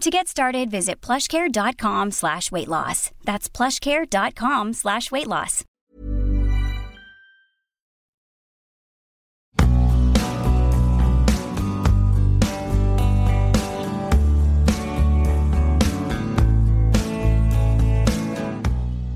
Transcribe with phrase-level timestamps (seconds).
[0.00, 3.10] To get started, visit plushcare.com slash weight loss.
[3.24, 5.64] That's plushcare.com slash weight loss.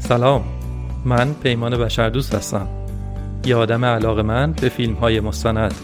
[0.08, 0.44] سلام
[1.04, 2.68] من پیمان بشردوست هستم
[3.46, 5.74] یه آدم علاقه من به فیلم های مستند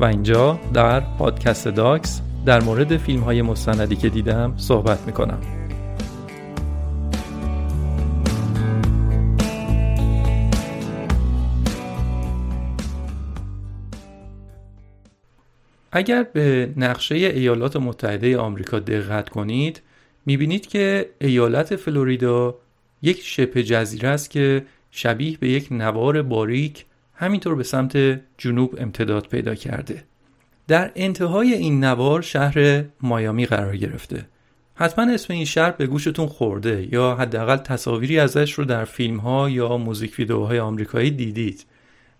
[0.00, 5.40] و اینجا در پادکست داکس در مورد فیلم های مستندی که دیدم صحبت می‌کنم.
[15.92, 19.82] اگر به نقشه ایالات متحده آمریکا دقت کنید
[20.26, 22.54] می‌بینید که ایالت فلوریدا
[23.02, 26.84] یک شبه جزیره است که شبیه به یک نوار باریک
[27.14, 30.04] همینطور به سمت جنوب امتداد پیدا کرده.
[30.68, 34.26] در انتهای این نوار شهر مایامی قرار گرفته.
[34.74, 39.50] حتما اسم این شهر به گوشتون خورده یا حداقل تصاویری ازش رو در فیلم ها
[39.50, 41.66] یا موزیک ویدیوهای آمریکایی دیدید.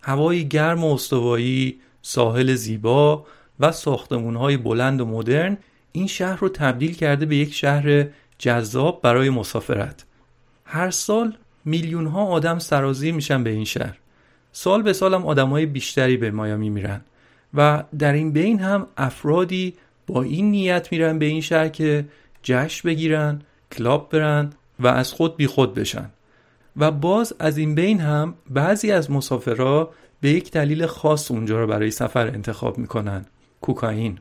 [0.02, 3.26] هوای گرم و استوایی ساحل زیبا
[3.60, 5.58] و ساختمون های بلند و مدرن
[5.92, 8.06] این شهر رو تبدیل کرده به یک شهر
[8.38, 10.04] جذاب برای مسافرت.
[10.64, 13.98] هر سال میلیون ها آدم سرازیر میشن به این شهر.
[14.52, 17.00] سال به سال هم آدم های بیشتری به مایامی میرن.
[17.56, 19.74] و در این بین هم افرادی
[20.06, 22.04] با این نیت میرن به این شهر که
[22.42, 26.10] جشن بگیرن کلاب برن و از خود بی خود بشن.
[26.76, 29.90] و باز از این بین هم بعضی از مسافرها
[30.20, 33.24] به یک دلیل خاص اونجا رو برای سفر انتخاب می‌کنن
[33.60, 34.18] کوکائین.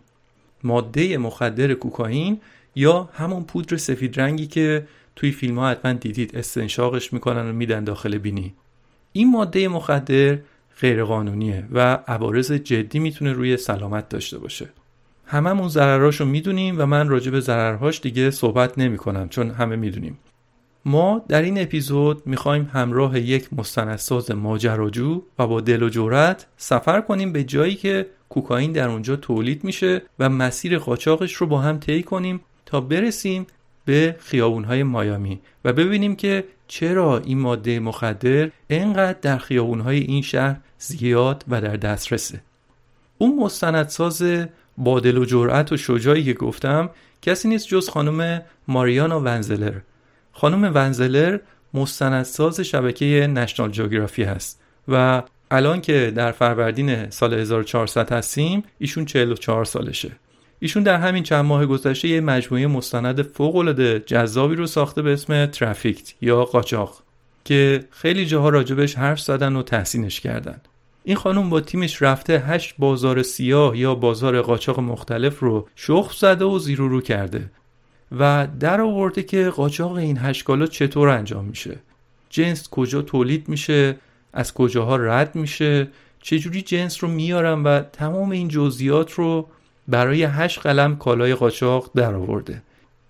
[0.63, 2.41] ماده مخدر کوکائین
[2.75, 7.83] یا همون پودر سفید رنگی که توی فیلم ها حتما دیدید استنشاقش می‌کنن و میدن
[7.83, 8.53] داخل بینی.
[9.11, 10.37] این ماده مخدر
[10.81, 14.69] غیرقانونیه و عوارض جدی می‌تونه روی سلامت داشته باشه.
[15.25, 19.75] هممون ضررهاش رو می‌دونیم و من راجع به ضررهاش دیگه صحبت نمی کنم چون همه
[19.75, 20.17] می‌دونیم.
[20.85, 27.01] ما در این اپیزود می‌خوایم همراه یک مستندساز ماجراجو و با دل و جرأت سفر
[27.01, 31.79] کنیم به جایی که کوکائین در اونجا تولید میشه و مسیر قاچاقش رو با هم
[31.79, 33.47] طی کنیم تا برسیم
[33.85, 40.57] به خیابونهای مایامی و ببینیم که چرا این ماده مخدر انقدر در خیابونهای این شهر
[40.77, 42.41] زیاد و در دسترسه؟
[43.17, 44.23] اون مستندساز
[44.77, 46.89] با دل و جرأت و شجاعی که گفتم
[47.21, 49.79] کسی نیست جز خانم ماریانا ونزلر.
[50.31, 51.39] خانم ونزلر
[51.73, 59.65] مستندساز شبکه نشنال جیوگرافی هست و الان که در فروردین سال 1400 هستیم ایشون 44
[59.65, 60.11] سالشه.
[60.59, 65.13] ایشون در همین چند ماه گذشته یه مجموعه مستند فوق العاده جذابی رو ساخته به
[65.13, 67.03] اسم ترافیکت یا قاچاق
[67.45, 70.61] که خیلی جاها راجبش حرف زدن و تحسینش کردن.
[71.03, 76.45] این خانم با تیمش رفته هشت بازار سیاه یا بازار قاچاق مختلف رو شخم زده
[76.45, 77.51] و زیر رو کرده
[78.19, 81.79] و در آورده که قاچاق این هشکالا چطور انجام میشه.
[82.29, 83.97] جنس کجا تولید میشه
[84.33, 85.87] از کجاها رد میشه
[86.21, 89.47] چجوری جنس رو میارن و تمام این جزئیات رو
[89.87, 92.61] برای هشت قلم کالای قاچاق در آورده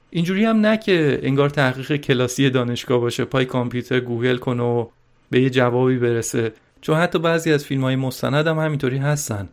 [0.10, 4.86] اینجوری هم نه که انگار تحقیق کلاسی دانشگاه باشه پای کامپیوتر گوگل کنه و
[5.30, 6.54] به یه جوابی برسه.
[6.82, 9.50] چون حتی بعضی از فیلم های مستند هم همینطوری هستن.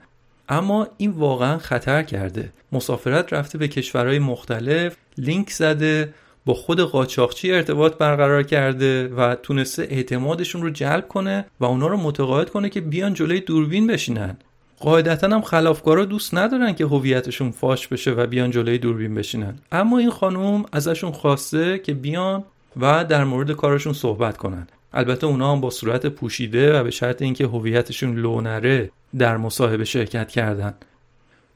[0.49, 2.53] اما این واقعا خطر کرده.
[2.73, 6.15] مسافرت رفته به کشورهای مختلف لینک زده
[6.47, 11.97] با خود قاچاقچی ارتباط برقرار کرده و تونسته اعتمادشون رو جلب کنه و اونا رو
[11.97, 14.37] متقاعد کنه که بیان جلوی دوربین بشینن.
[14.82, 19.55] قاعدتا هم خلافکارا دوست ندارن که هویتشون فاش بشه و بیان جلوی دوربین بشینن.
[19.73, 22.44] اما این خانم ازشون خواسته که بیان
[22.81, 24.67] و در مورد کارشون صحبت کنن.
[24.93, 29.84] البته اونا هم با صورت پوشیده و به شرط اینکه هویتشون لو نره در مصاحبه
[29.84, 30.75] شرکت کردن.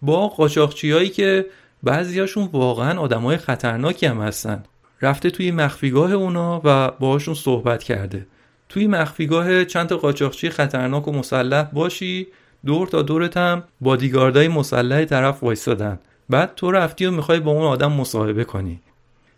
[0.02, 1.46] با قاچاقچیایی که
[1.82, 4.64] بعضیاشون واقعا آدمای خطرناکی هم هستن.
[5.02, 8.26] رفته توی مخفیگاه اونا و باهاشون صحبت کرده.
[8.68, 12.26] توی مخفیگاه چند تا قاچاقچی خطرناک و مسلح باشی
[12.66, 15.98] دور تا دورت هم بادیگاردای مسلح طرف وایستادن.
[16.30, 18.80] بعد تو رفتی و می‌خوای با اون آدم مصاحبه کنی.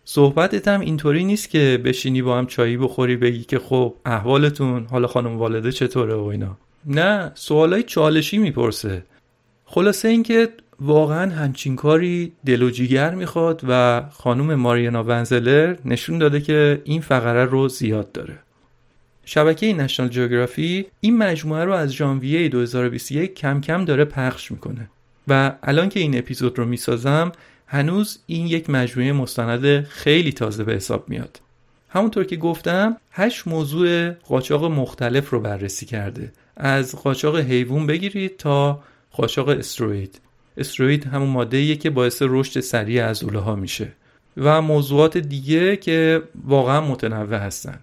[0.05, 5.07] صحبتت هم اینطوری نیست که بشینی با هم چایی بخوری بگی که خب احوالتون حالا
[5.07, 6.57] خانم والده چطوره و اینا.
[6.85, 9.03] نه سوالای چالشی می‌پرسه.
[9.65, 10.49] خلاصه اینکه
[10.81, 17.01] واقعا همچین کاری دل و جیگر می‌خواد و خانم ماریانا ونزلر نشون داده که این
[17.01, 18.39] فقره رو زیاد داره.
[19.31, 24.89] شبکه نشنال جیوگرافی این مجموعه رو از ژانویه 2021 کم کم داره پخش می‌کنه.
[25.27, 27.31] و الان که این اپیزود رو می‌سازم
[27.67, 31.41] هنوز این یک مجموعه مستند خیلی تازه به حساب میاد.
[31.89, 36.31] همونطور که گفتم هشت موضوع قاچاق مختلف رو بررسی کرده.
[36.57, 40.21] از قاچاق حیوان بگیرید تا قاچاق استروید
[40.57, 43.91] استروید همون ماده که باعث رشد سریع از ها میشه.
[44.37, 47.79] و موضوعات دیگه که واقعا متنوع هستن.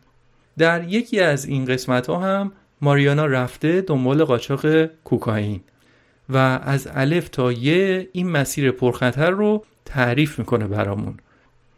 [0.58, 5.61] در یکی از این قسمت ها هم ماریانا رفته دنبال قاچاق کوکائین
[6.29, 11.17] و از الف تا یه این مسیر پرخطر رو تعریف می‌کنه برامون.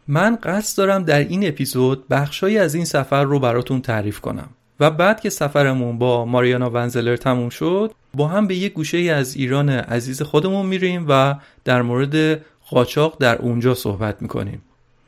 [0.08, 4.48] من قصد دارم در این اپیزود بخشهایی از این سفر رو براتون تعریف کنم
[4.80, 9.36] و بعد که سفرمون با ماریانا ونزلر تموم شد با هم به یک گوشه از
[9.36, 11.34] ایران عزیز خودمون میریم و
[11.64, 14.62] در مورد قاچاق در اونجا صحبت می‌کنیم.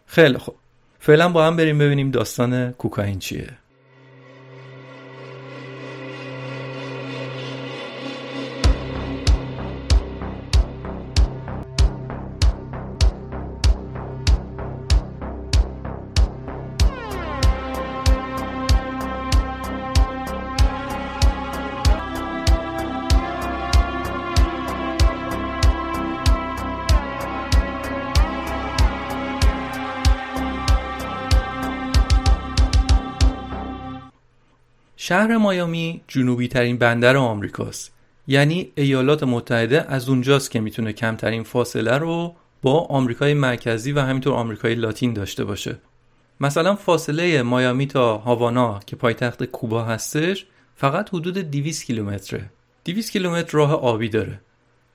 [0.07, 0.55] خیلی خوب.
[1.01, 3.49] فعلا با هم بریم ببینیم داستان کوکائین چیه.
[35.11, 37.93] شهر مایامی جنوبی ترین بندر آمریکاست.
[38.27, 44.33] یعنی ایالات متحده از اونجاست که می‌تونه کمترین فاصله رو با آمریکای مرکزی و همینطور
[44.33, 45.77] آمریکای لاتین داشته باشه.
[46.41, 50.47] مثلا فاصله مایامی تا هاوانا که پایتخت کوبا هستش
[50.77, 52.51] فقط حدود 200 کیلومتره.
[52.85, 54.41] 200 کیلومتر راه آبی داره.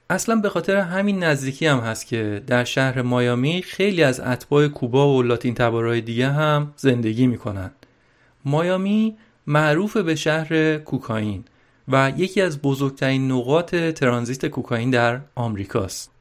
[0.09, 5.17] اصلا به خاطر همین نزدیکی هم هست که در شهر مایامی خیلی از اتباع کوبا
[5.17, 7.71] و لاتین تبارهای دیگه هم زندگی می‌کنن.
[8.45, 9.15] مایامی
[9.47, 11.43] معروف به شهر کوکائین
[11.87, 16.11] و یکی از بزرگترین نقاط ترانزیت کوکائین در آمریکاست.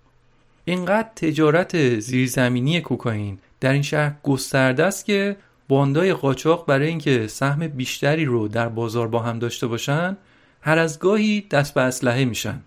[0.64, 5.36] اینقدر تجارت زیرزمینی کوکائین در این شهر گسترده است که
[5.68, 10.16] باندای قاچاق برای اینکه سهم بیشتری رو در بازار با هم داشته باشن
[10.60, 12.60] هر از گاهی دست به اسلحه میشن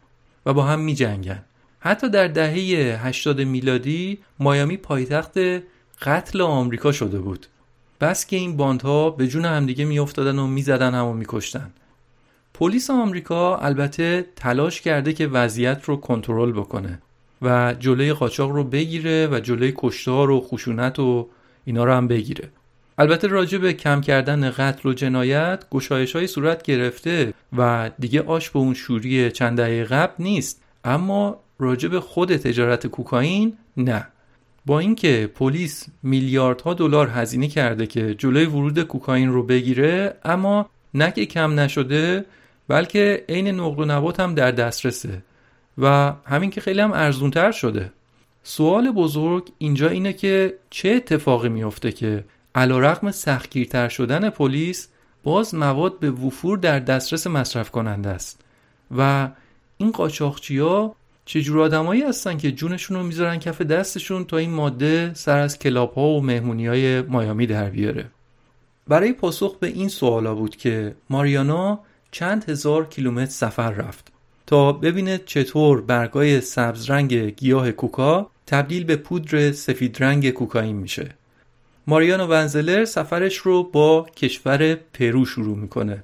[0.46, 1.44] و با هم میجنگن
[1.80, 5.38] حتی در دهه 80 میلادی مایامی پایتخت
[6.02, 7.46] قتل آمریکا شده بود
[8.02, 11.72] بس که این باندها به جون همدیگه میافتادن و می‌زدن هم و میکشتن.
[12.54, 17.00] پلیس آمریکا البته تلاش کرده که وضعیت رو کنترل بکنه
[17.42, 21.28] و جلوی قاچاق رو بگیره و جلوی کشتار و خشونت و
[21.66, 22.50] اینا رو هم بگیره.
[22.98, 28.50] البته راجع به کم کردن قتل و جنایت گشایش های صورت گرفته و دیگه آش
[28.50, 30.62] به اون شوری چند دهه قبل نیست.
[30.84, 34.08] اما راجع به خود تجارت کوکائین نه.
[34.68, 41.12] با اینکه پلیس میلیاردها دلار هزینه کرده که جلوی ورود کوکائین رو بگیره اما نه
[41.12, 42.26] کم نشده
[42.68, 45.24] بلکه عین نقل و نبات هم در دسترسه
[45.78, 47.92] و همین که خیلی هم ارزونتر شده.
[48.44, 52.24] سوال بزرگ اینجا اینه که چه اتفاقی میفته که
[52.56, 54.88] علا رقم سختگیرتر شدن پلیس
[55.24, 58.42] باز مواد به وفور در دسترس مصرف کننده است
[58.98, 59.30] و
[59.78, 60.96] این قاچاقچی ها
[61.28, 65.98] چجور آدمایی هستن که جونشون رو می‌ذارن کف دستشون تا این ماده سر از کلاب
[65.98, 68.06] و مهمونی های مایامی در بیاره؟
[68.88, 71.80] برای پاسخ به این سوالا بود که ماریانا
[72.12, 74.08] چند هزار کیلومتر سفر رفت
[74.46, 81.10] تا ببینه چطور برگای سبز رنگ گیاه کوکا تبدیل به پودر سفید رنگ کوکائین میشه.
[81.88, 86.04] ماریانا ون زلر سفرش رو با کشور پرو شروع می‌کنه.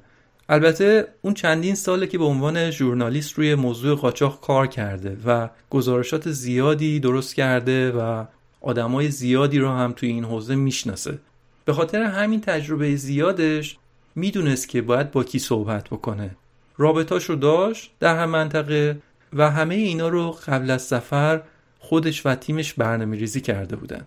[0.49, 6.31] البته اون چندین ساله که به عنوان ژورنالیست روی موضوع قاچاق کار کرده و گزارشات
[6.31, 8.25] زیادی درست کرده و
[8.61, 11.19] آدمای زیادی رو هم توی این حوزه می‌شناسه.
[11.65, 13.77] به خاطر همین تجربه زیادش
[14.15, 16.35] می‌دونست که باید با کی صحبت بکنه.
[16.77, 18.97] رابطاش رو داشت در هم منطقه
[19.33, 21.41] و همه اینا رو قبل از سفر
[21.79, 24.05] خودش و تیمش برنامه ریزی کرده بودن.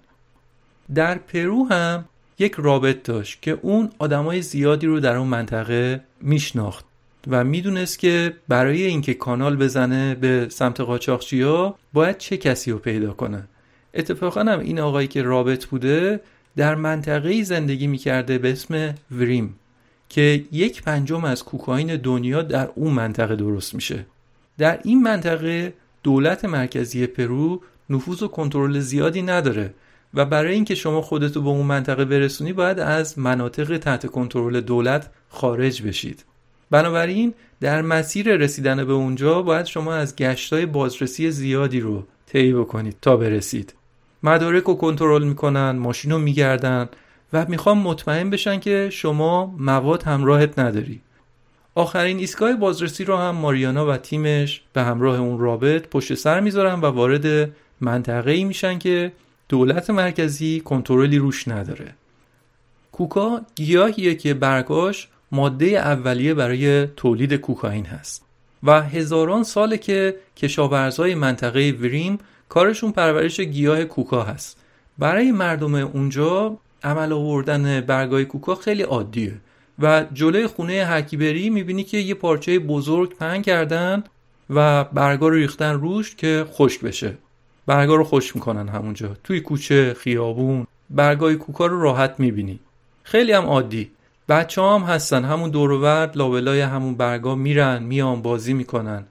[0.95, 2.05] در پرو هم
[2.39, 6.85] یک رابط داشت که اون آدمای زیادی رو در اون منطقه میشناخت
[7.29, 13.13] و می‌دونست که برای اینکه کانال بزنه به سمت قاچاقچیا باید چه کسی رو پیدا
[13.13, 13.45] کنه.
[13.95, 16.21] اتفاقا هم این آقایی که رابط بوده
[16.57, 19.55] در منطقه زندگی می‌کرده به اسم وریم
[20.09, 24.07] که یک پنجم از کوکائین دنیا در اون منطقه درست میشه.
[24.59, 29.75] در این منطقه دولت مرکزی پرو نفوذ و کنترل زیادی نداره.
[30.15, 35.11] و برای اینکه شما خودتو به اون منطقه برسونی باید از مناطق تحت کنترل دولت
[35.29, 36.25] خارج بشید.
[36.71, 42.97] بنابراین در مسیر رسیدن به اونجا باید شما از گشتای بازرسی زیادی رو طی بکنید
[43.03, 43.75] تا برسید.
[44.23, 46.89] مدارک رو کنترل می‌کنن ماشین رو میگردن
[47.33, 51.01] و می‌خوام مطمئن بشن که شما مواد همراهت نداری.
[51.75, 56.81] آخرین ایستگاه بازرسی رو هم ماریانا و تیمش به همراه اون رابط پشت سر می‌ذارن
[56.81, 59.13] و وارد منطقه ای میشن که
[59.49, 61.95] دولت مرکزی کنترلی روش نداره.
[62.93, 68.25] کوکا گیاهیه که برگاش ماده اولیه برای تولید کوکائین هست
[68.63, 74.59] و هزاران ساله که کشاورزای منطقه وریم کارشون پرورش گیاه کوکا هست.
[74.99, 79.35] برای مردم اونجا عمل آوردن برگای کوکا خیلی عادیه
[79.79, 84.05] و جلوی خونه حکیبری می‌بینی که یه پارچه بزرگ پهن کردن
[84.51, 87.19] و برگا رو ریختن روش که خشک بشه.
[87.67, 89.17] برگا رو خشک می‌کنن همونجا.
[89.25, 90.67] توی کوچه خیابون.
[90.91, 92.61] برگای کوکا رو راحت می‌بینی.
[93.03, 93.91] خیلی هم عادی.
[94.29, 95.25] بچه هم هستن.
[95.25, 99.05] همون دورورد لابلای همون برگا میرن میان بازی می‌کنن.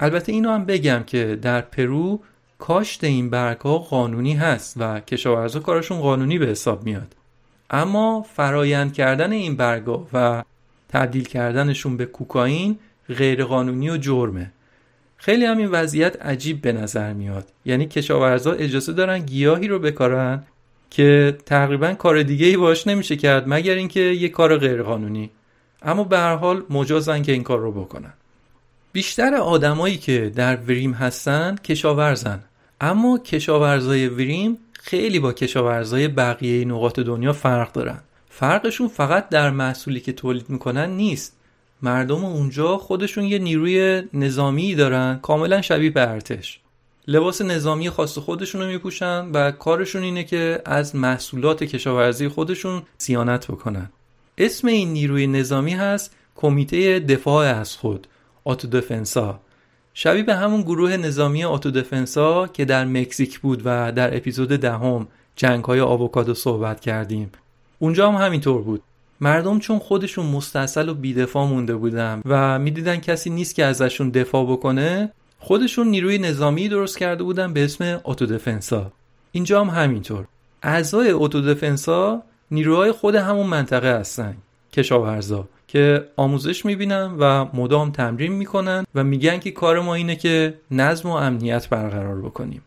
[0.00, 2.20] البته اینو هم بگم که در پرو
[2.58, 7.16] کاشت این برگها قانونی هست و کشاورزا کارشون قانونی به حساب میاد.
[7.70, 10.42] اما فرایند کردن این برگا و
[10.88, 12.78] تبدیل کردنشون به کوکائین
[13.08, 14.52] غیرقانونی و جرمه.
[15.24, 17.48] خیلی هم این وضعیت عجیب به نظر میاد.
[17.64, 20.42] یعنی کشاورزا اجازه دارن گیاهی رو بکارن
[20.90, 25.30] که تقریبا کار دیگه ای باش نمیشه کرد مگر اینکه یه کار غیرقانونی.
[25.82, 28.12] اما به هر حال مجازن که این کار رو بکنن.
[28.92, 32.40] بیشتر آدمایی که در وریم هستن کشاورزن.
[32.80, 38.00] اما کشاورزای وریم خیلی با کشاورزای بقیه نقاط دنیا فرق دارن.
[38.30, 41.36] فرقشون فقط در محصولی که تولید می‌کنن نیست.
[41.82, 46.60] مردم اونجا خودشون یه نیروی نظامی دارن کاملا شبیه به ارتش.
[47.06, 53.46] لباس نظامی خاص خودشون رو میپوشن و کارشون اینه که از محصولات کشاورزی خودشون سیانت
[53.46, 53.90] بکنن.
[54.38, 58.06] اسم این نیروی نظامی هست کمیته دفاع از خود
[58.44, 59.40] آتودفنسا
[59.94, 65.64] شبیه به همون گروه نظامی آتودفنسا که در مکزیک بود و در اپیزود دهم جنگ
[65.64, 67.32] های آووکادو صحبت کردیم.
[67.78, 68.82] اونجا هم همینطور بود.
[69.22, 74.46] مردم چون خودشون مستصل و بیدفاع مونده بودن و می‌دیدن کسی نیست که ازشون دفاع
[74.52, 78.92] بکنه خودشون نیروی نظامی درست کرده بودن به اسم اتودفنسا.
[79.32, 80.24] اینجا هم همینطور.
[80.62, 84.36] اعضای اتودفنسا نیروهای خود همون منطقه هستن
[84.72, 90.54] کشاورزا که آموزش می‌بینن و مدام تمرین می‌کنن و میگن که کار ما اینه که
[90.70, 92.62] نظم و امنیت برقرار بکنیم.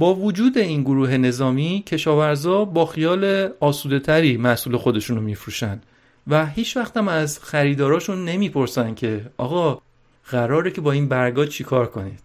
[0.00, 5.80] با وجود این گروه نظامی کشاورزا با خیال آسوده تری محصول خودشون رو میفروشن
[6.26, 9.80] و هیچ وقتم از خریداراشون نمی‌پرسن که آقا
[10.30, 12.20] قراره که با این برگا چیکار کنید؟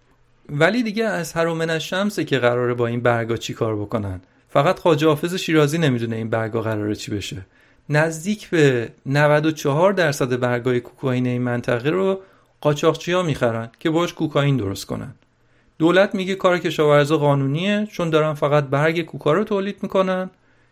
[0.50, 4.22] ولی دیگه از هر شمسه که قراره با این برگا چیکار بکنن.
[4.50, 7.46] فقط خواجه حافظ شیرازی نمی‌دونه این برگا قراره چی بشه.
[7.90, 12.20] نزدیک به 94 درصد برگای کوکائین این منطقه رو
[12.62, 15.16] قاچاقچی ها می‌خرن که باش کوکائین درست کنن.
[15.78, 20.30] دولت میگه کار کشاورزا قانونیه چون دارن فقط برگ کوکا رو تولید می‌کنن.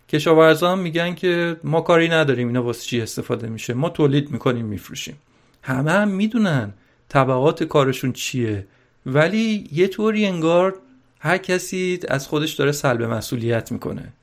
[0.10, 4.66] کشاورزا هم میگن که ما کاری نداریم اینا واسه چی استفاده میشه؟ ما تولید می‌کنیم
[4.66, 5.18] میفروشیم.
[5.62, 6.74] همه هم می‌دونن
[7.10, 8.68] طبقات کارشون چیه.
[9.06, 10.76] ولی یه طوری انگار
[11.20, 14.14] هر کسی از خودش داره سلب مسئولیت می‌کنه.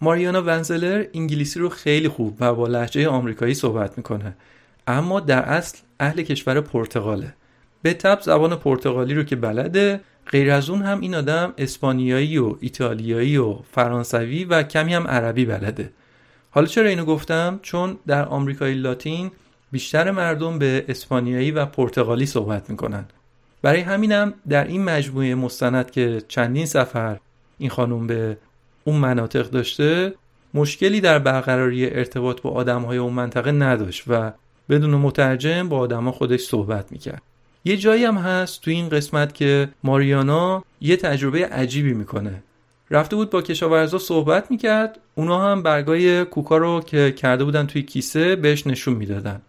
[0.00, 4.36] ماریانا ونزلر انگلیسی رو خیلی خوب و با لحجه آمریکایی صحبت می‌کنه.
[4.86, 7.34] اما در اصل اهل کشور پرتغاله.
[7.84, 10.00] به تب زبان پرتغالی رو که بلده
[10.30, 15.44] غیر از اون هم این آدم اسپانیایی و ایتالیایی و فرانسوی و کمی هم عربی
[15.44, 15.90] بلده.
[16.50, 19.30] حالا چرا اینو گفتم؟ چون در آمریکای لاتین
[19.72, 23.04] بیشتر مردم به اسپانیایی و پرتغالی صحبت می‌کنن.
[23.62, 27.18] برای همینم در این مجموعه مستند که چندین سفر
[27.58, 28.36] این خانم به
[28.84, 30.14] اون مناطق داشته
[30.54, 34.32] مشکلی در برقراری ارتباط با آدمهای اون منطقه نداشت و
[34.68, 37.22] بدون مترجم با آدمها خودش صحبت می‌کرد.
[37.64, 42.42] یه جایی هم هست تو این قسمت که ماریانا یه تجربه عجیبی می‌کنه.
[42.90, 47.82] رفته بود با کشاورزا صحبت می‌کرد اونا هم برگای کوکا رو که کرده بودن توی
[47.82, 49.42] کیسه بهش نشون می‌دادن.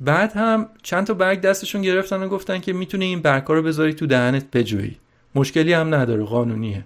[0.00, 3.94] بعد هم چند تا برگ دستشون گرفتن و گفتن که می‌تونی این برگا رو بذاری
[3.94, 4.96] تو دهنت بجویی.
[5.34, 6.84] مشکلی هم نداره قانونیه.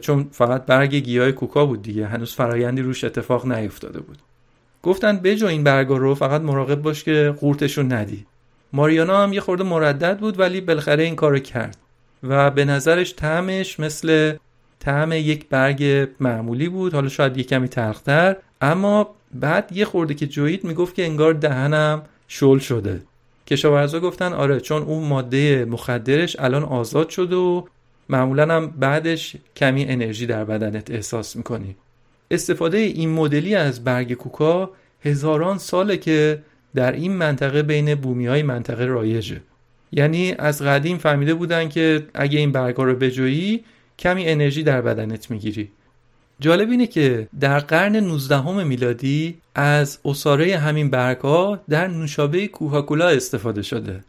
[0.00, 4.18] چون فقط برگ گیاه کوکا بود دیگه هنوز فرایندی روش اتفاق نیفتاده بود.
[4.82, 8.26] گفتن بجو این برگا رو فقط مراقب باش که قورتشون ندی.
[8.74, 11.76] ماریانا هم یه خورده مردد بود ولی بالاخره این کارو کرد.
[12.22, 14.34] و به نظرش طعمش مثل
[14.80, 18.36] طعم یک برگ معمولی بود حالا شاید یه کمی تلختر.
[18.60, 23.02] اما بعد یه خورده که جوید می‌گفت که انگار دهنم شل شده.
[23.46, 27.62] کشاورزا گفتن آره چون اون ماده مخدرش الان آزاد شده و
[28.08, 31.76] معمولا هم بعدش کمی انرژی در بدنت احساس می‌کنی.
[32.30, 34.70] استفاده این مدلی از برگ کوکا
[35.04, 36.42] هزاران ساله که
[36.74, 39.40] در این منطقه بین بومی های منطقه رایجه.
[39.92, 43.64] یعنی از قدیم فهمیده بودن که اگه این برگا رو بجویی
[43.98, 45.70] کمی انرژی در بدنت می‌گیری.
[46.40, 53.62] جالب اینه که در قرن 19 میلادی از اصاره همین برگها در نوشابه کوکاکولا استفاده
[53.62, 54.04] شده.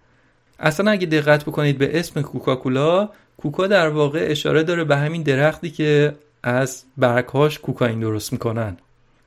[0.60, 5.69] اصلا اگه دقت بکنید به اسم کوکاکولا کوکا در واقع اشاره داره به همین درختی
[5.69, 8.77] که از برگهاش کوکائین درست می‌کنن.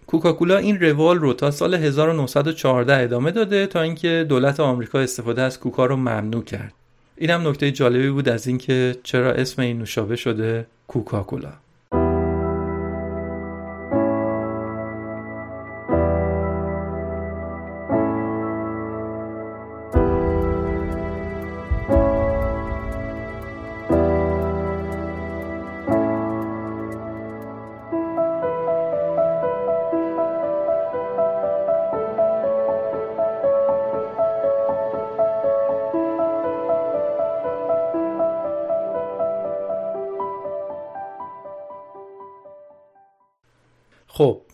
[0.09, 5.61] کوکاکولا این روال رو تا سال 1914 ادامه داده تا اینکه دولت آمریکا استفاده از
[5.61, 6.75] کوکا رو ممنوع کرد.
[7.17, 11.53] اینم نکته جالبی بود از اینکه چرا اسم این نوشابه شده کوکاکولا.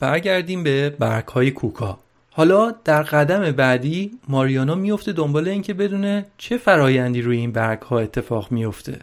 [0.04, 1.98] برگردیم به برگ های کوکا.
[2.30, 7.98] حالا در قدم بعدی ماریانا میفته دنبال اینکه بدونه چه فرایندی روی این برگ ها
[7.98, 8.98] اتفاق میفته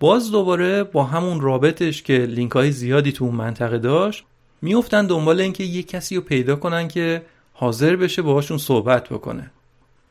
[0.00, 4.24] باز دوباره با همون رابطش که لینک های زیادی تو اون منطقه داشت
[4.62, 9.50] میفتن دنبال اینکه یه کسی رو پیدا کنن که حاضر بشه باهاشون صحبت بکنه.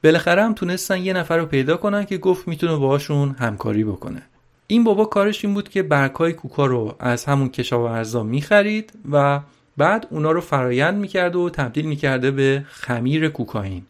[0.03, 4.21] بالاخره هم تونستن یه نفر رو پیدا کنن که گفت می‌تونه باهاشون همکاری بکنه.
[4.67, 9.39] این بابا کارش این بود که برگهای کوکا رو از همون کشاورزا می‌خرید و
[9.77, 13.83] بعد اونا رو فرایند می‌کرده و تبدیل می‌کرده به خمیر کوکائین.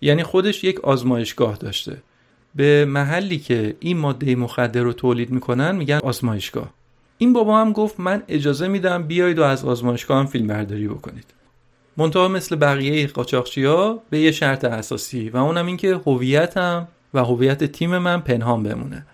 [0.00, 1.96] یعنی خودش یک آزمایشگاه داشته.
[2.54, 6.70] به محلی که این ماده مخدر رو تولید می‌کنن میگن آزمایشگاه.
[7.18, 11.24] این بابا هم گفت من اجازه میدم بیایید و از آزمایشگاه هم فیلم برداری بکنید.
[11.96, 17.24] منتها مثل بقیه قاچاقچی ها به یه شرط اساسی و اونم این که هویتم و
[17.24, 19.06] هویت تیم من پنهان بمونه.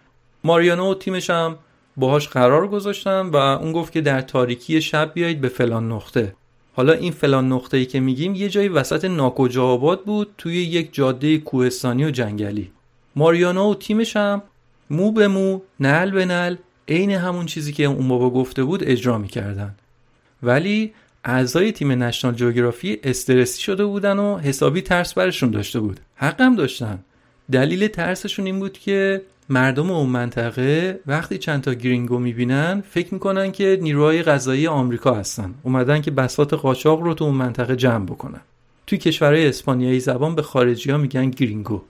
[0.45, 1.57] ماریانو و تیمش هم
[1.97, 6.35] باهاش قرار گذاشتم و اون گفت که در تاریکی شب بیایید به فلان نقطه.
[6.77, 10.95] حالا این فلان نقطه ای که میگیم یه جایی وسط ناکجا آباد بود توی یک
[10.95, 12.71] جاده کوهستانی و جنگلی.
[13.17, 14.43] ماریانا و تیمش هم
[14.91, 16.57] مو به مو نل به نل
[16.89, 19.75] عین همون چیزی که اون بابا گفته بود اجرا می‌کردن.
[20.43, 20.93] ولی
[21.25, 26.01] اعضای تیم نشنال جوگرافی استرسی شده بودن و حسابی ترس برشون داشته بود.
[26.17, 26.99] حقم داشتن.
[27.53, 33.53] دلیل ترسشون این بود که مردم اون منطقه وقتی چند تا گرینگو می‌بینن فکر می‌کنن
[33.53, 35.55] که نیروهای غذایی آمریکا هستن.
[35.63, 38.41] اومدن که بساط قاچاق رو تو اون منطقه جمع بکنن.
[38.87, 41.83] توی کشورهای اسپانیایی زبان به خارجی ها میگن گرینگو.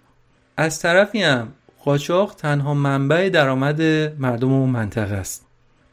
[0.57, 1.49] از طرفی هم
[1.85, 3.83] قاچاق تنها منبع درآمد
[4.19, 5.47] مردم اون منطقه است.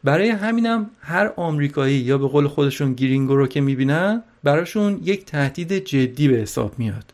[0.04, 5.74] برای همینم هر آمریکایی یا به قول خودشون گرینگو رو که می‌بینن براشون یک تهدید
[5.74, 7.13] جدی به حساب میاد.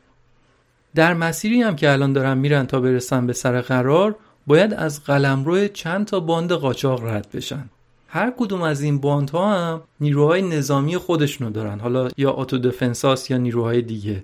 [0.95, 4.15] در مسیری هم که الان دارن میرن تا برسن به سر قرار
[4.47, 7.69] باید از قلمرو چند تا باند قاچاق رد بشن.
[8.07, 11.79] هر کدوم از این باندها هم نیروهای نظامی خودشونو دارن.
[11.79, 14.23] حالا یا آتو دفنساس یا نیروهای دیگه.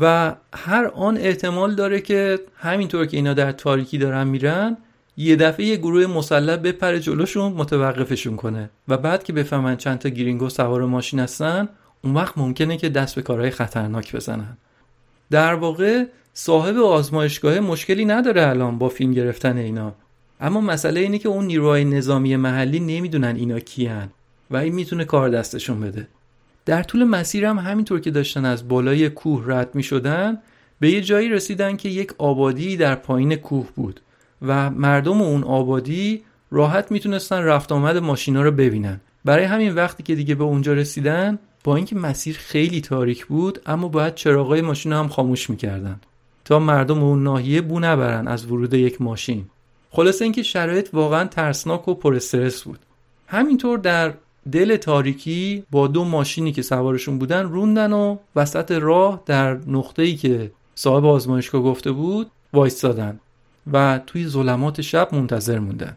[0.00, 4.76] و هر آن احتمال داره که همینطور که اینا در تاریکی دارن میرن
[5.16, 8.70] یه دفعه یه گروه مسلح بپره جلوشون متوقفشون کنه.
[8.88, 11.68] و بعد که بفهمن چند تا گرینگو سوار ماشین هستن
[12.04, 14.56] اون وقت ممکنه که دست به کارهای خطرناک بزنن.
[15.30, 19.94] در واقع صاحب آزمایشگاه مشکلی نداره الان با فیلم گرفتن اینا.
[20.40, 24.08] اما مسئله اینه که اون نیروهای نظامی محلی نمی‌دونن اینا کیان
[24.50, 26.08] و این می‌تونه کار دستشون بده.
[26.66, 30.38] در طول مسیر هم همینطور که داشتن از بالای کوه رد می شدن
[30.80, 34.00] به یه جایی رسیدن که یک آبادی در پایین کوه بود
[34.42, 39.00] و مردم اون آبادی راحت می‌تونستن رفت آمد ماشینا رو ببینن.
[39.24, 43.88] برای همین وقتی که دیگه به اونجا رسیدن با اینکه مسیر خیلی تاریک بود اما
[43.88, 46.00] باید چراغای ماشین هم خاموش می‌کردن.
[46.48, 49.44] تا مردم اون ناحیه بو نبرن از ورود یک ماشین.
[49.90, 52.78] خلاصه اینکه شرایط واقعا ترسناک و پر استرس بود.
[53.26, 54.14] همینطور در
[54.52, 60.50] دل تاریکی با دو ماشینی که سوارشون بودن روندن و وسط راه در نقطه‌ای که
[60.74, 63.20] صاحب آزمایشگاه گفته بود وایستادن
[63.72, 65.96] و توی ظلمات شب منتظر موندن.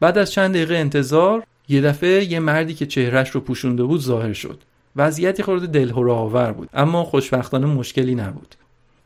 [0.00, 4.32] بعد از چند دقیقه انتظار یه دفعه یه مردی که چهرش رو پوشونده بود ظاهر
[4.32, 4.62] شد.
[4.96, 8.54] وضعیتی خورده دلهوره آور بود اما خوشبختانه مشکلی نبود.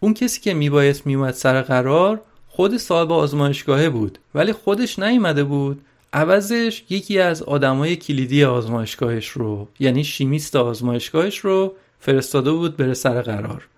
[0.00, 4.18] اون کسی که میبایست میومد سر قرار خود صاحب آزمایشگاهه بود.
[4.34, 5.80] ولی خودش نیومده بود.
[6.12, 13.22] عوضش یکی از آدمای کلیدی آزمایشگاهش رو یعنی شیمیست آزمایشگاهش رو فرستاده بود بره سر
[13.22, 13.68] قرار.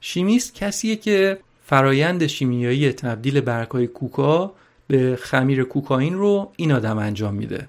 [0.00, 4.52] شیمیست کسیه که فرایند شیمیایی تبدیل برگهای کوکا
[4.86, 7.68] به خمیر کوکائین رو این آدم انجام میده.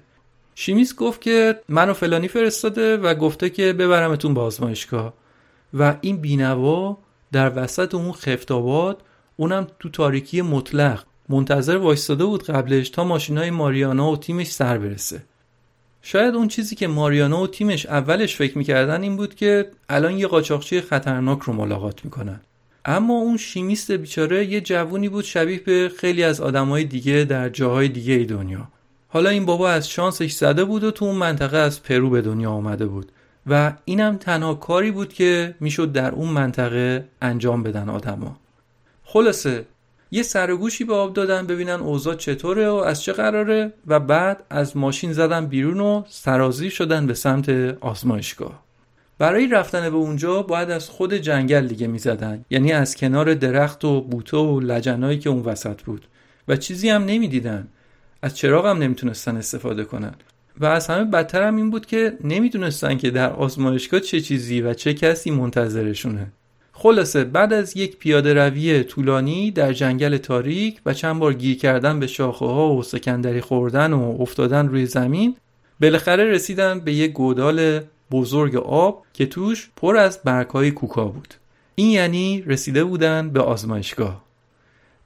[0.54, 5.12] شیمیست گفت که منو فلانی فرستاده و گفته که ببرمتون به آزمایشگاه.
[5.74, 6.98] و این بینوا
[7.36, 9.02] در وسط اون خفتاباد
[9.36, 11.02] اونم تو تاریکی مطلق.
[11.28, 15.22] منتظر وایستاده بود قبلش تا ماشینای ماریانا و تیمش سر برسه.
[16.02, 20.26] شاید اون چیزی که ماریانا و تیمش اولش فکر می‌کردن این بود که الان یه
[20.26, 22.40] قاچاقچی خطرناک رو ملاقات می‌کنن.
[22.84, 27.88] اما اون شیمیست بیچاره یه جوونی بود شبیه به خیلی از آدمای دیگه در جاهای
[27.88, 28.68] دیگه دنیا.
[29.08, 32.50] حالا این بابا از شانسش زده بود و تو اون منطقه از پرو به دنیا
[32.50, 33.12] آمده بود.
[33.46, 38.36] و اینم تنها کاری بود که می‌شد در اون منطقه انجام بدن آدما
[39.04, 39.64] خلاصه
[40.10, 44.76] یه سرگوشی به آب دادن ببینن اوضاع چطوره و از چه قراره و بعد از
[44.76, 47.48] ماشین زدن بیرون و سرازی شدن به سمت
[47.80, 48.62] آزمایشگاه.
[49.18, 54.00] برای رفتن به اونجا باید از خود جنگل دیگه می‌زدن یعنی از کنار درخت و
[54.00, 56.06] بوته و لجنایی که اون وسط بود.
[56.48, 57.68] و چیزی هم نمی‌دیدن.
[58.22, 60.14] از چراغ هم نمی‌تونستن استفاده کنن.
[60.60, 64.74] و از همه بدتر هم این بود که نمی‌دونستن که در آزمایشگاه چه چیزی و
[64.74, 66.32] چه کسی منتظرشونه.
[66.72, 72.00] خلاصه بعد از یک پیاده روی طولانی در جنگل تاریک و چند بار گیر کردن
[72.00, 75.36] به شاخه ها و سکندری خوردن و افتادن روی زمین
[75.80, 81.34] بالاخره رسیدن به یک گودال بزرگ آب که توش پر از برگهای کوکا بود.
[81.74, 84.25] این یعنی رسیده بودن به آزمایشگاه.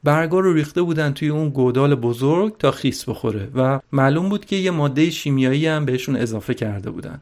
[0.05, 4.57] برگا رو ریخته بودن توی اون گودال بزرگ تا خیس بخوره و معلوم بود که
[4.57, 7.21] یه ماده شیمیایی هم بهشون اضافه کرده بودن.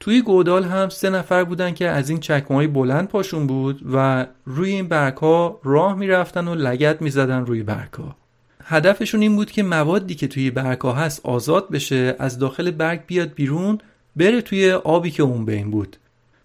[0.00, 4.70] توی گودال هم سه نفر بودن که از این چکمهای بلند پاشون بود و روی
[4.70, 8.16] این برگها راه می‌رفتن و لگت می‌زدن روی برگها.
[8.64, 13.34] هدفشون این بود که موادی که توی برگها هست آزاد بشه از داخل برگ بیاد
[13.34, 13.78] بیرون
[14.16, 15.96] بره توی آبی که اون بین بود.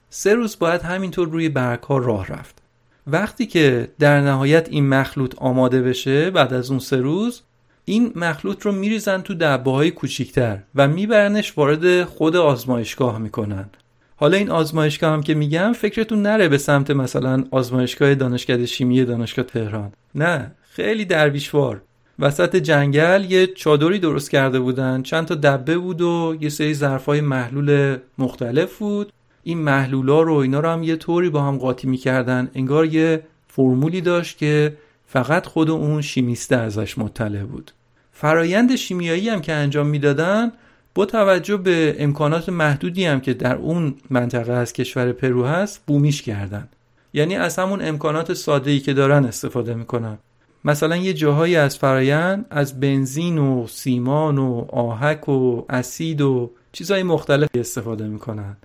[0.09, 2.62] سه روز باید همینطور روی برگها راه رفت.
[3.07, 7.41] وقتی که در نهایت این مخلوط آماده بشه بعد از اون سه روز
[7.85, 13.69] این مخلوط رو میریزن تو دبه های کوچیکتر و میبرنش وارد خود آزمایشگاه می‌کنن.
[14.15, 19.45] حالا این آزمایشگاه هم که میگم فکرتون نره به سمت مثلا آزمایشگاه دانشکده شیمی دانشگاه
[19.45, 19.91] تهران.
[20.15, 21.81] نه خیلی درویشوار.
[22.19, 27.21] وسط جنگل یه چادری درست کرده بودن چند تا دبه بود و یه سری ظرفای
[27.21, 29.11] محلول مختلف بود.
[29.43, 34.01] این محلولا رو اینا رو هم یه طوری با هم قاطی می‌کردن انگار یه فرمولی
[34.01, 34.77] داشت که
[35.07, 37.71] فقط خود اون شیمیسته ازش مطلع بود.
[38.11, 40.51] فرایند شیمیایی هم که انجام می‌دادن
[40.95, 46.21] با توجه به امکانات محدودی هم که در اون منطقه از کشور پرو هست بومیش
[46.21, 46.67] کردن.
[47.13, 50.17] یعنی از همون امکانات ساده ای که دارن استفاده می‌کنن.
[50.65, 57.03] مثلا یه جاهایی از فرایند از بنزین و سیمان و آهک و اسید و چیزهای
[57.03, 58.57] مختلف استفاده می‌کنن.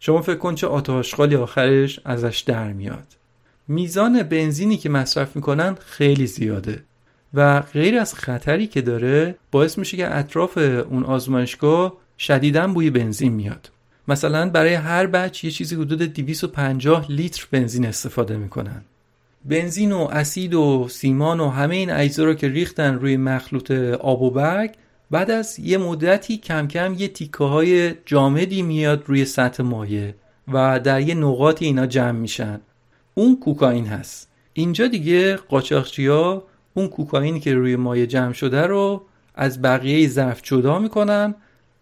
[0.00, 3.06] شما فکر کن چه آتاشقالی آخرش ازش در میاد.
[3.68, 6.82] میزان بنزینی که مصرف می‌کنن خیلی زیاده
[7.34, 10.58] و غیر از خطری که داره باعث میشه که اطراف
[10.90, 13.70] اون آزمایشگاه شدیدا بوی بنزین میاد.
[14.08, 18.82] مثلا برای هر بچ یه چیزی حدود 250 لیتر بنزین استفاده می‌کنن.
[19.44, 24.22] بنزین و اسید و سیمان و همه این اجزا رو که ریختن روی مخلوط آب
[24.22, 24.70] و برگ
[25.10, 30.14] بعد از یه مدتی کم کم یه تیکه های جامدی میاد روی سطح مایه
[30.52, 32.60] و در یه نقاطی اینا جمع میشن.
[33.14, 34.30] اون کوکائین هست.
[34.52, 36.44] اینجا دیگه قاچاقچی ها
[36.74, 39.02] اون کوکائینی که روی مایه جمع شده رو
[39.34, 41.34] از بقیه ظرف جدا می‌کنن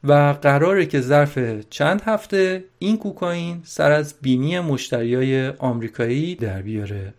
[0.05, 1.38] و قراره که ظرف
[1.71, 7.14] چند هفته این کوکائین سر از بینی مشتریای آمریکایی در بیاره.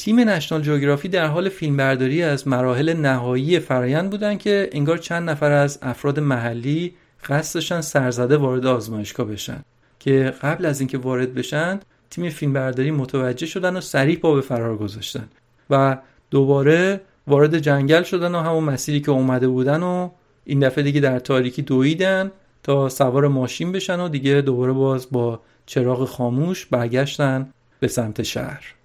[0.00, 5.52] تیم نشنال جوگرافی در حال فیلمبرداری از مراحل نهایی فرایند بودن که انگار چند نفر
[5.52, 6.94] از افراد محلی
[7.28, 9.64] قصد داشتن سرزده وارد آزمایشگاه بشن.
[9.98, 14.76] که قبل از اینکه وارد بشن تیم فیلمبرداری متوجه شدن و سریع پا به فرار
[14.76, 15.28] گذاشتن
[15.70, 15.98] و
[16.30, 20.10] دوباره وارد جنگل شدن و همون مسیری که اومده بودن و
[20.44, 22.30] این دفعه دیگه در تاریکی دویدن
[22.62, 28.79] تا سوار ماشین بشن و دیگه دوباره باز با چراغ خاموش برگشتن به سمت شهر.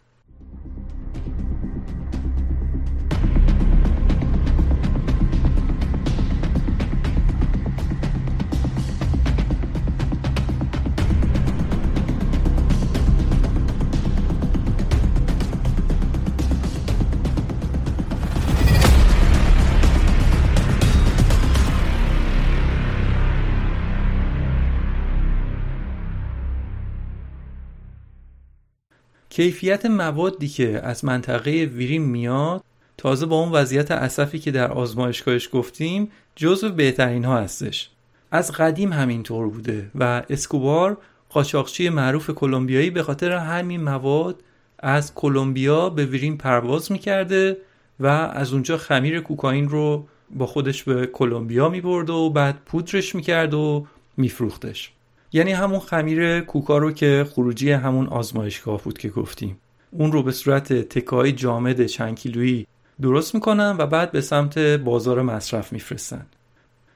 [29.36, 32.64] کیفیت موادی که از منطقه ویریم میاد
[32.98, 37.90] تازه با اون وضعیت اصفی که در آزمایشگاهش گفتیم جزو بهترین ها هستش.
[38.32, 40.98] از قدیم همینطور بوده و اسکوبار
[41.30, 44.36] قاچاقچی معروف کلمبیایی به خاطر همین مواد
[44.80, 47.58] از کلمبیا به ویرین پرواز می‌کرده
[48.00, 53.54] و از اونجا خمیر کوکائین رو با خودش به کلمبیا می‌برد و بعد پودرش می‌کرد
[53.54, 54.95] و میفروختش.
[55.36, 59.58] یعنی همون خمیر کوکا رو که خروجی همون آزمایشگاه بود که گفتیم.
[59.92, 62.68] اون رو به صورت تکایی جامد چند کیلویی
[63.02, 66.26] درست می‌کنن و بعد به سمت بازار مصرف میفرستن.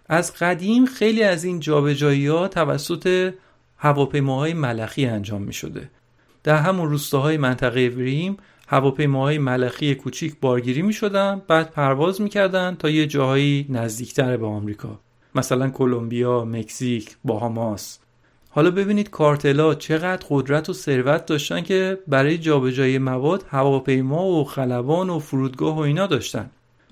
[0.09, 3.33] از قدیم خیلی از این جابجایی ها توسط
[3.77, 5.89] هواپیماهای ملخی انجام می شده.
[6.43, 12.75] در همون روستاهای منطقه وریم هواپیماهای ملخی کوچیک بارگیری می شدن بعد پرواز می کردن
[12.75, 14.99] تا یه جاهایی نزدیکتر به آمریکا.
[15.35, 17.99] مثلا کلمبیا، مکزیک، باهاماس.
[18.51, 25.09] حالا ببینید کارتلا چقدر قدرت و ثروت داشتن که برای جابجایی مواد هواپیما و خلبان
[25.09, 26.49] و فرودگاه و اینا داشتن.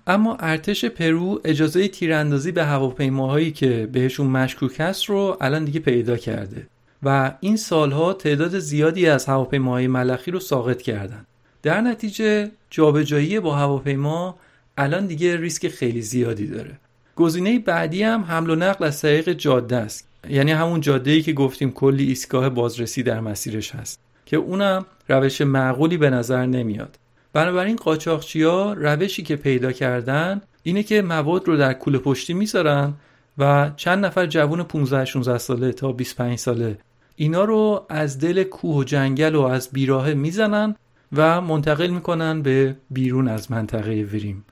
[0.08, 6.18] اما ارتش پرو اجازه تیراندازی به هواپیماهایی که بهشون مشکوک هست رو الان دیگه پیدا
[6.18, 6.68] کرده
[7.04, 11.26] و این سالها تعداد زیادی از هواپیماهای ملخی رو ساقط کردن.
[11.64, 14.36] در نتیجه جابجایی با هواپیما
[14.78, 16.80] الان دیگه ریسک خیلی زیادی داره.
[17.16, 20.08] گزینه بعدی هم حمل و نقل از طریق جاده است.
[20.30, 24.00] یعنی همون جاده ای که گفتیم کلی ایستگاه بازرسی در مسیرش هست.
[24.26, 27.00] که اونم روش معقولی به نظر نمیاد.
[27.34, 32.94] بنابراین قاچاقچی ها روشی که پیدا کردن اینه که مواد رو در کوله پشتی می‌ذارن
[33.38, 36.78] و چند نفر جوون 15 16 ساله تا 25 ساله
[37.16, 40.76] اینا رو از دل کوه و جنگل و از بیراه می‌زنن
[41.16, 44.46] و منتقل می‌کنن به بیرون از منطقه وریم.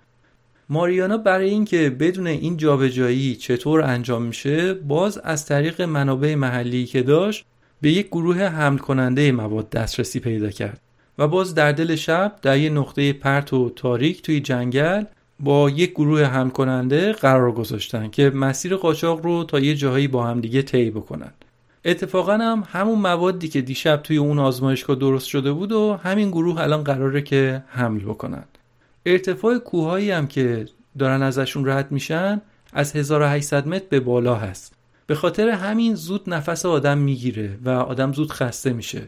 [0.70, 7.04] ماریانا برای اینکه بدون این جابجایی چطور انجام میشه باز از طریق منابع محلی که
[7.04, 7.46] داشت
[7.82, 10.82] به یک گروه حمل کننده مواد دسترسی پیدا کرد
[11.18, 15.04] و باز در دل شب در یه نقطه پرت و تاریک توی جنگل
[15.40, 20.24] با یک گروه حمل کننده قرار گذاشتن که مسیر قاچاق رو تا یه جاهایی با
[20.24, 21.32] هم دیگه طی بکنن.
[21.86, 26.62] اتفاقا هم همون موادی که دیشب توی اون آزمایشگاه درست شده بود و همین گروه
[26.62, 28.44] الان قراره که حمل بکنن.
[29.06, 30.66] ارتفاع کوههایی هم که
[31.00, 32.42] دارن ازشون رد میشن
[32.74, 34.74] از 1800 متر به بالا هست.
[35.08, 39.02] به خاطر همین زود نفس آدم می‌گیره و آدم زود خسته میشه.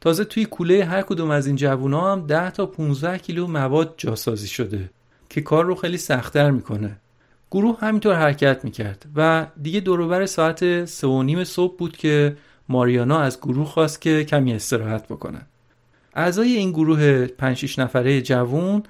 [0.00, 4.48] تازه توی کوله هر کدوم از این جوونا هم 10 تا 15 کیلو مواد جاسازی
[4.48, 4.90] شده
[5.28, 6.96] که کار رو خیلی سختتر می‌کنه.
[7.50, 12.36] گروه همینطور حرکت می‌کرد و دیگه دوروبر ساعت سه و نیم صبح بود که
[12.68, 15.46] ماریانا از گروه خواست که کمی استراحت بکنن.
[16.14, 18.82] اعضای این گروه 5 نفره جوون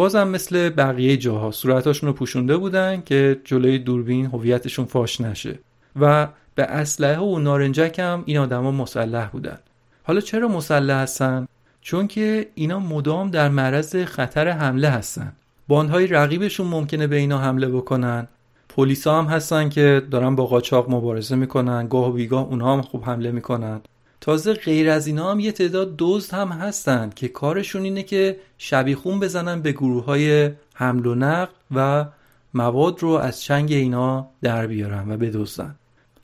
[0.00, 5.58] بازم مثل بقیه جاها صورتاشون رو پوشونده بودن که جلوی دوربین هویتشون فاش نشه.
[6.00, 9.58] و به اسلحه و نارنجک هم این آدما مسلح بودن.
[10.02, 11.48] حالا چرا مسلح هستن؟
[11.80, 15.32] چون که اینا مدام در معرض خطر حمله هستن.
[15.68, 18.28] باندهای رقیبشون ممکنه به اینا حمله بکنن.
[18.68, 21.88] پلیسا هم هستن که دارن با قاچاق مبارزه می‌کنن.
[21.88, 23.80] گاه و بیگاه اونها هم خوب حمله می‌کنن.
[24.20, 29.20] تازه غیر از اینا هم یه تعداد دزد هم هستن که کارشون اینه که شبیخون
[29.20, 32.06] بزنن به گروه های حمل و نقل و
[32.54, 35.74] مواد رو از چنگ اینا در بیارن و بدزدن.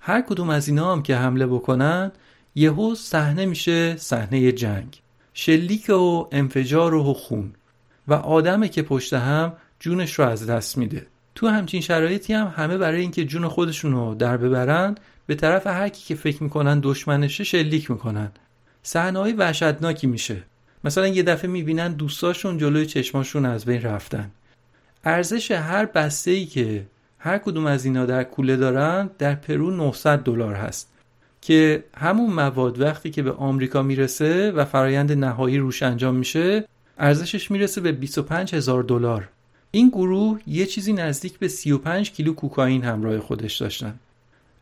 [0.00, 2.12] هر کدوم از اینا هم که حمله بکنن
[2.54, 5.00] یهو صحنه میشه صحنه جنگ.
[5.34, 7.52] شلیک و انفجار و خون.
[8.08, 11.06] و آدمی که پشت هم جونش رو از دست میده.
[11.34, 14.94] تو همچین شرایطی هم همه برای اینکه جون خودشون رو در ببرن
[15.26, 18.30] به طرف هر کی که فکر می‌کنن دشمنشه شلیک می‌کنن.
[18.82, 20.42] صحنه‌های وحشتناکی میشه.
[20.84, 24.30] مثلا یه دفعه می‌بینن دوستاشون جلوی چشماشون از بین رفتن.
[25.04, 26.86] ارزش هر بسته ای که
[27.18, 30.92] هر کدوم از اینا در کوله دارن در پرو 900 دلار هست.
[31.40, 36.64] که همون مواد وقتی که به آمریکا می‌رسه و فرایند نهایی روش انجام میشه
[36.98, 39.28] ارزشش می‌رسه به 25 هزار دلار.
[39.70, 43.94] این گروه یه چیزی نزدیک به 35 کیلو کوکائین همراه خودش داشتن.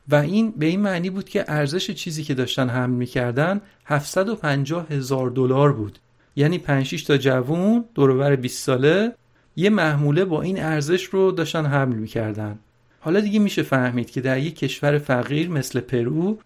[0.08, 5.30] و این به این معنی بود که ارزش چیزی که داشتن حمل می‌کردن 750 هزار
[5.30, 5.98] دلار بود.
[6.36, 9.12] یعنی 5 تا جوون دورور 20 ساله
[9.56, 12.58] یه محموله با این ارزش رو داشتن حمل می‌کردن.
[13.00, 16.38] حالا دیگه میشه فهمید که در یک کشور فقیر مثل پرو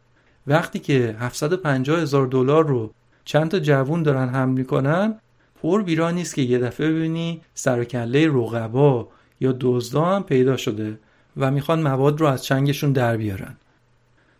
[0.47, 2.92] وقتی که 750 هزار دلار رو
[3.25, 5.14] چند تا جوون دارن حمل می‌کنن
[5.62, 9.09] پر بیرا نیست که یه دفعه ببینی سر کله رقبا
[9.40, 10.99] یا دزدا هم پیدا شده.
[11.38, 13.57] و می‌خوان مواد رو از چنگشون در بیارن.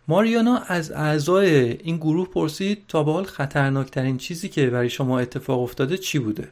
[0.07, 5.61] ماریانا از اعضای این گروه پرسید تا به حال خطرناکترین چیزی که برای شما اتفاق
[5.61, 6.49] افتاده چی بوده؟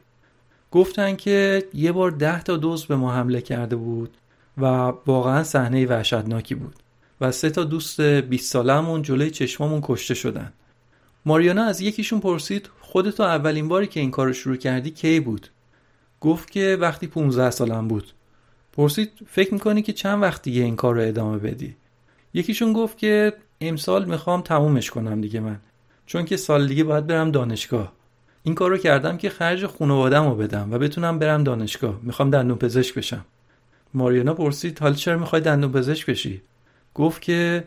[0.71, 4.17] گفتن که یه بار ده تا دوز به ما حمله کرده بود
[4.57, 4.65] و
[5.05, 6.75] واقعا صحنه وحشتناکی بود
[7.21, 10.53] و سه تا دوست 20 سالمون جلوی چشمامون کشته شدن.
[11.25, 15.47] ماریانا از یکیشون پرسید خودتو اولین باری که این کارو شروع کردی کی بود؟
[16.21, 18.11] گفت که وقتی 15 سالم بود.
[18.77, 21.75] پرسید فکر می‌کنی که چند وقت دیگه این کار رو ادامه بدی؟
[22.33, 25.59] یکیشون گفت که امسال می‌خوام تمومش کنم دیگه من
[26.05, 27.93] چون که سال دیگه باید برم دانشگاه.
[28.43, 31.99] این کار رو کردم که خرج خانوادم رو بدم و بتونم برم دانشگاه.
[32.03, 33.25] می‌خوام دندون پزشک بشم.
[33.93, 36.41] ماریانا پرسید حالا چرا می‌خوای دندون پزشک بشی؟
[36.93, 37.63] گفت که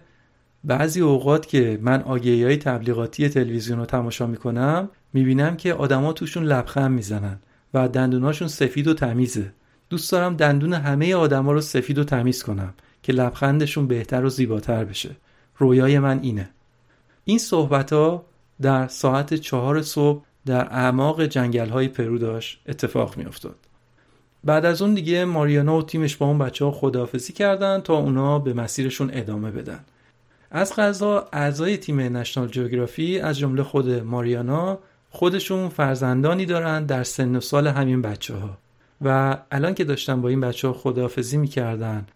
[0.65, 6.45] بعضی اوقات که من آگهی های تبلیغاتی تلویزیون رو تماشا می‌کنم می‌بینم که آدما توشون
[6.45, 7.39] لبخند می‌زنن
[7.75, 9.53] و دندوناشون سفید و تمیزه.
[9.91, 14.85] دوست دارم دندون همه آدما رو سفید و تمیز کنم که لبخندشون بهتر و زیباتر
[14.85, 15.11] بشه.
[15.57, 16.51] رویای من اینه.
[17.25, 18.25] این صحبت ها
[18.63, 23.57] در ساعت چهار صبح در اعماق جنگل های پرو داشت اتفاق می افتاد.
[24.45, 28.39] بعد از اون دیگه ماریانا و تیمش با اون بچه ها خداحافظی کردن تا اونا
[28.39, 29.81] به مسیرشون ادامه بدن.
[30.51, 34.79] از غذا اعضای تیم نشنال جیوگرافی از جمله خود ماریانا
[35.11, 38.59] خودشون فرزندانی دارن در سن و سال همین بچه ها
[39.05, 42.07] و الان که داشتن با این بچه ها خداحافظی می‌کردن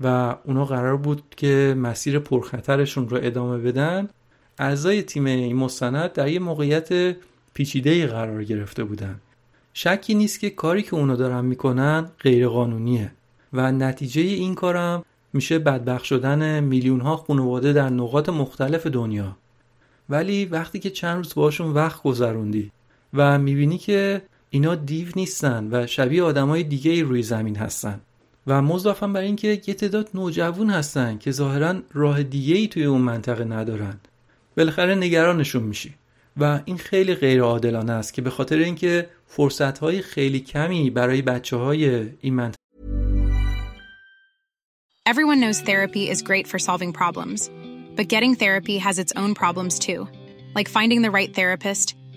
[0.00, 4.08] و اونا قرار بود که مسیر پرخطرشون رو ادامه بدن
[4.58, 7.16] اعضای تیم این مستند در یه موقعیت
[7.54, 9.20] پیچیده قرار گرفته بودن.
[9.74, 13.12] شکی نیست که کاری که اونا دارن می‌کنن غیرقانونیه
[13.52, 19.36] و نتیجه این کارم میشه بدبخ شدن میلیون ها خانواده در نقاط مختلف دنیا.
[20.08, 22.70] ولی وقتی که چند روز باشون وقت گذروندی
[23.14, 24.22] و می‌بینی که
[24.54, 28.00] اینا دیو نیستن و شبیه آدمای دیگه ای روی زمین هستن.
[28.46, 33.00] و مضافم بر اینکه یه تعداد نوجوان هستن که ظاهرا راه دیگه ای توی اون
[33.00, 34.00] منطقه ندارن.
[34.56, 35.94] بالاخره نگرانشون میشی.
[36.36, 41.22] و این خیلی غیر عادلانه است که به خاطر اینکه فرصت های خیلی کمی برای
[41.22, 42.58] بچه های این منطقه
[45.08, 47.50] Everyone knows therapy is great for solving problems,
[47.96, 50.00] but getting therapy has its own problems too,
[50.56, 51.94] like finding the right therapist,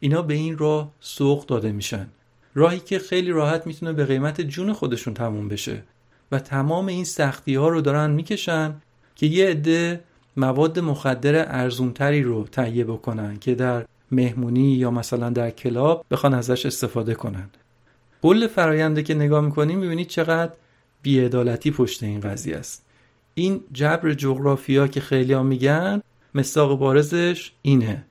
[0.00, 2.06] اینا به این راه سوق داده میشن.
[2.54, 5.82] راهی که خیلی راحت می‌تونه به قیمت جون خودشون تموم بشه
[6.32, 8.74] و تمام این سختی ها رو دارن می‌کشن
[9.16, 10.00] که یه عده
[10.36, 16.66] مواد مخدر ارزونتری رو تهیه بکنن که در مهمونی یا مثلا در کلاب بخوان ازش
[16.66, 17.50] استفاده کنن.
[18.22, 20.52] کل فراینده که نگاه می‌کنیم می‌بینید چقدر
[21.02, 22.86] بیعدالتی پشت این قضیه است.
[23.34, 26.02] این جبر جغرافیا که خیلی میگن
[26.34, 28.04] مستاق بارزش اینه.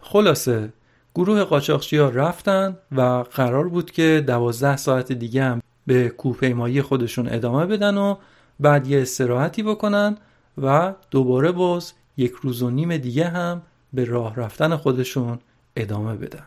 [0.00, 0.72] خلاصه
[1.16, 7.28] گروه قاچاقچی ها رفتن و قرار بود که دوازده ساعت دیگه هم به کوهپیمایی خودشون
[7.28, 8.16] ادامه بدن و
[8.60, 10.16] بعد یه استراحتی بکنن
[10.62, 15.38] و دوباره باز یک روز و نیم دیگه هم به راه رفتن خودشون
[15.76, 16.46] ادامه بدن.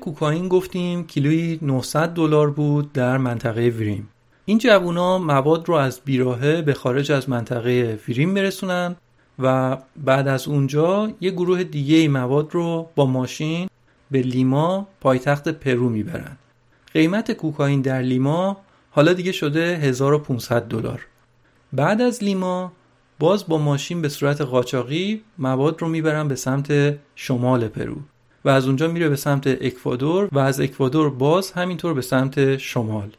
[0.00, 4.08] کوکائین گفتیم کیلویی 900 دلار بود در منطقه ویریم.
[4.44, 8.96] این جوونا مواد رو از بیراهه به خارج از منطقه ویریم برسونن
[9.38, 13.68] و بعد از اونجا یه گروه دیگه مواد رو با ماشین
[14.10, 16.36] به لیما پایتخت پرو می‌برن.
[16.92, 18.56] قیمت کوکائین در لیما
[18.90, 21.06] حالا دیگه شده 1500 دلار.
[21.72, 22.72] بعد از لیما
[23.18, 27.96] باز با ماشین به صورت قاچاقی مواد رو می‌برن به سمت شمال پرو.
[28.44, 33.10] و از اونجا میره به سمت اکوادور و از اکوادور باز همینطور به سمت شمال.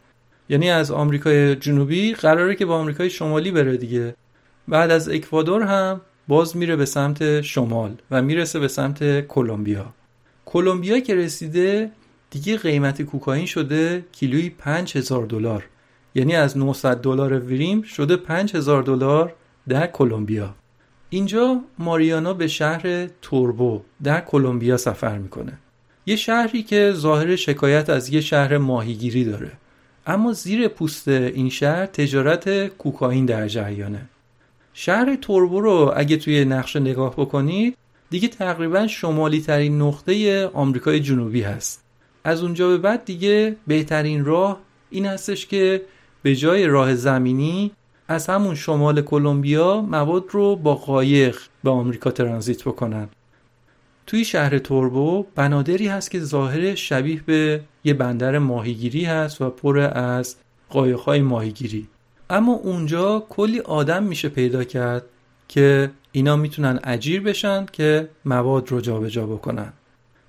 [0.49, 4.15] یعنی از آمریکای جنوبی قراره که با آمریکای شمالی بره دیگه.
[4.67, 9.85] بعد از اکوادور هم باز میره به سمت شمال و می‌رسه به سمت کلمبیا.
[10.45, 11.91] کلمبیا که رسیده
[12.29, 15.65] دیگه قیمت کوکائین شده کیلویی 5000 دلار.
[16.15, 19.33] یعنی از 900 دلار ویریم شده 5000 دلار
[19.69, 20.55] در کلمبیا.
[21.13, 25.53] اینجا ماریانا به شهر توربو در کلمبیا سفر می‌کنه.
[26.05, 29.51] یه شهری که ظاهر شکایت از یه شهر ماهیگیری داره.
[30.07, 34.09] اما زیر پوست این شهر تجارت کوکائین در جریانه.
[34.73, 37.77] شهر توربو رو اگه توی نقشه نگاه بکنید
[38.09, 41.83] دیگه تقریبا شمالی ترین نقطه آمریکای جنوبی هست.
[42.23, 44.59] از اونجا به بعد دیگه بهترین راه
[44.89, 45.81] این هستش که
[46.23, 47.71] به جای راه زمینی
[48.11, 53.09] از همون شمال کلمبیا مواد رو با قایق به آمریکا ترانزیت بکنن.
[54.07, 59.79] توی شهر توربو بنادری هست که ظاهر شبیه به یه بندر ماهیگیری هست و پر
[59.79, 60.35] از
[60.69, 61.87] قایقهای ماهیگیری.
[62.29, 65.03] اما اونجا کلی آدم میشه پیدا کرد
[65.47, 69.73] که اینا می‌تونن اجیر بشن که مواد رو جابجا بکنن.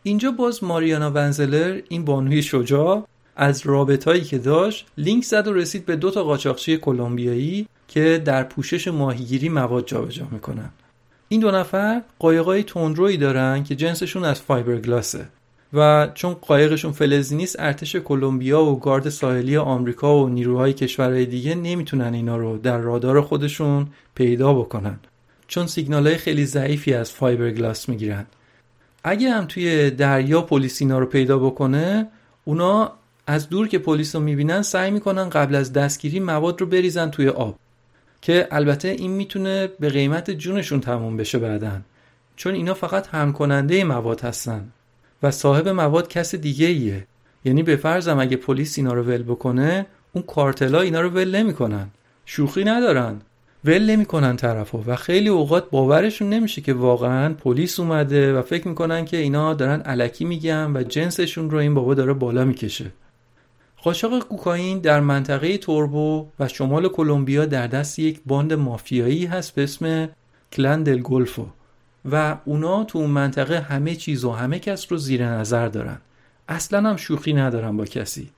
[0.03, 3.07] اینجا باز ماریانا ونزلر این بانوی شجاع
[3.37, 8.43] از رابطایی که داشت لینک زد و رسید به دو تا قاچاقچی کلمبیایی که در
[8.43, 10.71] پوشش ماهیگیری مواد جابجا می‌کنن.
[11.29, 15.29] این دو نفر قایقای تندرویی دارن که جنسشون از فایبرگلاسه
[15.73, 21.55] و چون قایقشون فلزی نیست ارتش کلمبیا و گارد ساحلی آمریکا و نیروهای کشورهای دیگه
[21.55, 25.01] نمی‌تونن اینا رو در رادار خودشون پیدا بکنن.
[25.47, 28.27] چون سیگنال های خیلی ضعیفی از فایبرگلاس می‌گیرن.
[29.05, 32.09] اگه هم توی دریا پلیس اینا رو پیدا بکنه
[32.45, 32.93] اونا
[33.27, 37.29] از دور که پلیس رو می‌بینن سعی می‌کنن قبل از دستگیری مواد رو بریزن توی
[37.29, 37.59] آب
[38.23, 41.85] که البته این می‌تونه به قیمت جونشون تموم بشه بعدن
[42.37, 44.69] چون اینا فقط هم کننده مواد هستن
[45.23, 47.07] و صاحب مواد کس دیگه ایه.
[47.45, 51.89] یعنی به فرضم اگه پلیس اینا رو ول بکنه اون کارتلا اینا رو ول نمی‌کنن.
[52.27, 53.21] شوخی ندارن.
[53.65, 59.05] ول نمی‌کنن طرفو و خیلی اوقات باورشون نمیشه که واقعا پلیس اومده و فکر می‌کنن
[59.05, 62.87] که اینا دارن علکی میگن و جنسشون رو این بابا داره بالا می‌کشه.
[63.83, 69.63] قاچاق کوکائین در منطقه توربو و شمال کلمبیا در دست یک باند مافیایی هست به
[69.63, 70.09] اسم
[70.53, 71.47] کلن دل گلفو
[72.11, 75.99] و اونا تو اون منطقه همه چیز و همه کس رو زیر نظر دارن.
[76.49, 78.31] اصلا هم شوخی ندارن با کسی.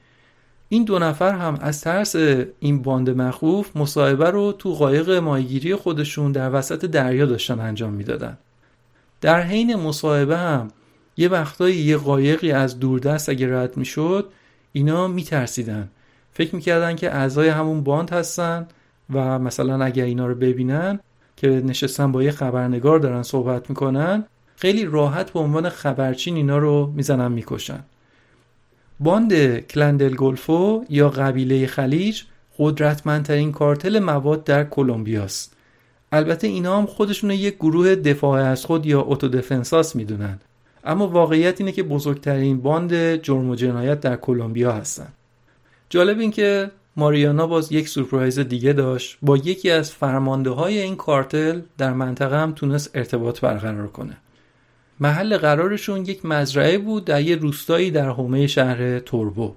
[0.68, 2.16] این دو نفر هم از ترس
[2.60, 8.38] این باند مخوف مصاحبه رو تو قایق ماهیگیری خودشون در وسط دریا داشتن انجام می‌دادن.
[9.20, 10.68] در حین مصاحبه هم
[11.16, 14.28] یه وقتایی یه قایقی از دوردست اگه رد می‌شد
[14.76, 15.88] اینا میترسیدن.
[16.32, 18.66] فکر می‌کردن که اعضای همون باند هستن
[19.14, 21.00] و مثلا اگر اینا رو ببینن
[21.36, 24.24] که نشستن با یه خبرنگار دارن صحبت می‌کنن
[24.56, 27.80] خیلی راحت به عنوان خبرچین اینا رو می‌زنن می‌کشن.
[29.00, 32.22] باند کلن دل گلفو یا قبیله خلیج
[32.58, 35.56] قدرتمندترین کارتل مواد در کلمبیاست.
[36.12, 40.38] البته اینا هم خودشون یک گروه دفاع از خود یا autodefensas می‌دونن.
[40.84, 45.08] اما واقعیت اینه که بزرگترین باند جرم و جنایت در کلمبیا هستن.
[45.88, 49.18] جالب این که ماریانا باز یک سورپرایز دیگه داشت.
[49.22, 54.16] با یکی از فرمانده های این کارتل در منطقه هم تونست ارتباط برقرار کنه.
[55.00, 59.54] محل قرارشون یک مزرعه بود در یه روستایی در حومه شهر توربو.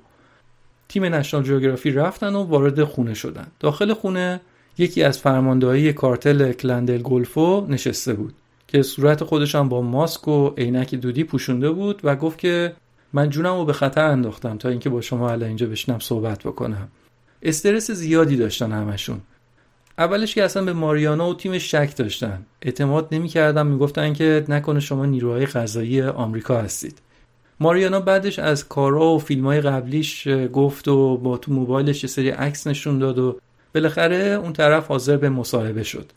[0.90, 3.48] تیم نشنال جیوگرافی رفتن و وارد خونه شدن.
[3.60, 4.42] داخل خونه
[4.78, 8.34] یکی از فرمانده های کارتل کلن دل گلفو نشسته بود.
[8.68, 12.74] که صورت هم با ماسک و عینک دودی پوشونده بود و گفت که
[13.14, 16.88] من جونم رو به خطر انداختم تا اینکه با شما الان اینجا بشنم صحبت بکنم.
[17.42, 19.22] استرس زیادی داشتن همشون.
[19.98, 22.46] اولش که اصلا به ماریانا و تیم شک داشتن.
[22.62, 27.02] اعتماد نمی‌کردن می‌گفتن که نکنه شما نیروهای غذایی آمریکا هستید.
[27.60, 32.30] ماریانا بعدش از کارا و فیلم های قبلیش گفت و با تو موبایلش یه سری
[32.30, 33.40] عکس نشون داد و
[33.76, 36.12] بالاخره اون طرف حاضر به مصاحبه شد.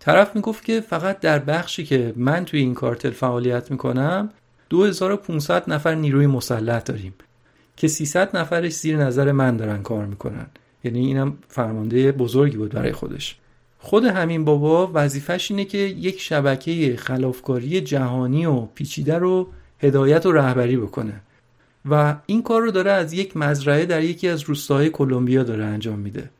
[0.00, 4.30] طرف می‌گفت که فقط در بخشی که من توی این کارتل فعالیت می‌کنم
[4.70, 7.14] 2500 نفر نیروی مسلح داریم
[7.76, 10.46] که 300 نفرش زیر نظر من دارن کار می‌کنن.
[10.84, 13.38] یعنی اینم فرمانده بزرگی بود برای خودش.
[13.78, 20.32] خود همین بابا وظیفش اینه که یک شبکه خلافکاری جهانی و پیچیده رو هدایت و
[20.32, 21.20] رهبری بکنه.
[21.90, 25.98] و این کار رو داره از یک مزرعه در یکی از روستاهای کلمبیا داره انجام
[25.98, 26.30] میده.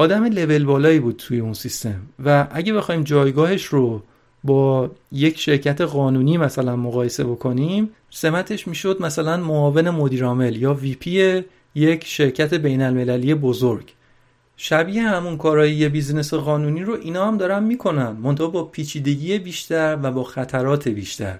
[0.00, 2.00] آدم لول بالایی بود توی اون سیستم.
[2.24, 4.02] و اگه بخوایم جایگاهش رو
[4.44, 11.42] با یک شرکت قانونی مثلا مقایسه بکنیم سمتش می‌شد مثلا معاون مدیرعامل یا VP
[11.74, 13.94] یک شرکت بین المللی بزرگ.
[14.56, 19.98] شبیه همون کارایی یه business قانونی رو اینا هم دارن می‌کنن منتها با پیچیدگی بیشتر
[20.02, 21.38] و با خطرات بیشتر.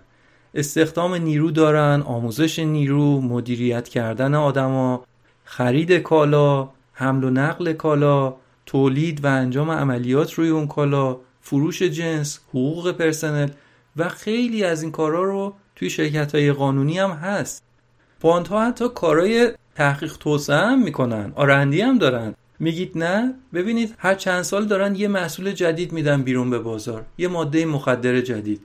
[0.54, 5.04] استخدام نیرو دارن آموزش نیرو مدیریت کردن آدما
[5.44, 8.34] خرید کالا حمل و نقل کالا
[8.68, 13.48] تولید و انجام عملیات روی اون کالا فروش جنس حقوق پرسنل
[13.96, 17.62] و خیلی از این کارا رو توی شرکت های قانونی هم هست.
[18.20, 22.34] باند ها حتی کارای تحقیق توسعه هم می‌کنن آرندی هم دارن.
[22.58, 27.28] میگید نه؟ ببینید هر چند سال دارن یه محصول جدید میدن بیرون به بازار یه
[27.28, 28.60] ماده مخدر جدید.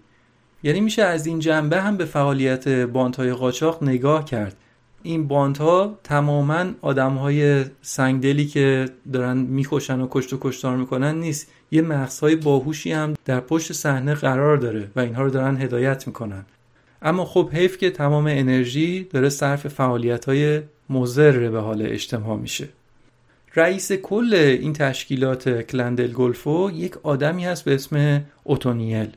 [0.63, 4.55] یعنی میشه از این جنبه هم به فعالیت باندهای قاچاق نگاه کرد.
[5.03, 11.47] این باندها تماما آدمهای سنگدلی که دارن می‌کشن و کشت و کشتار می‌کنن نیست.
[11.71, 16.45] یه مغزهای باهوشی هم در پشت صحنه قرار داره و اینها رو دارن هدایت می‌کنن.
[17.01, 22.67] اما خب حیف که تمام انرژی داره صرف فعالیت های مزر به حال اجتماع میشه.
[23.55, 29.07] رئیس کل این تشکیلات کلندل گلفو یک آدمی هست به اسم اوتونیل.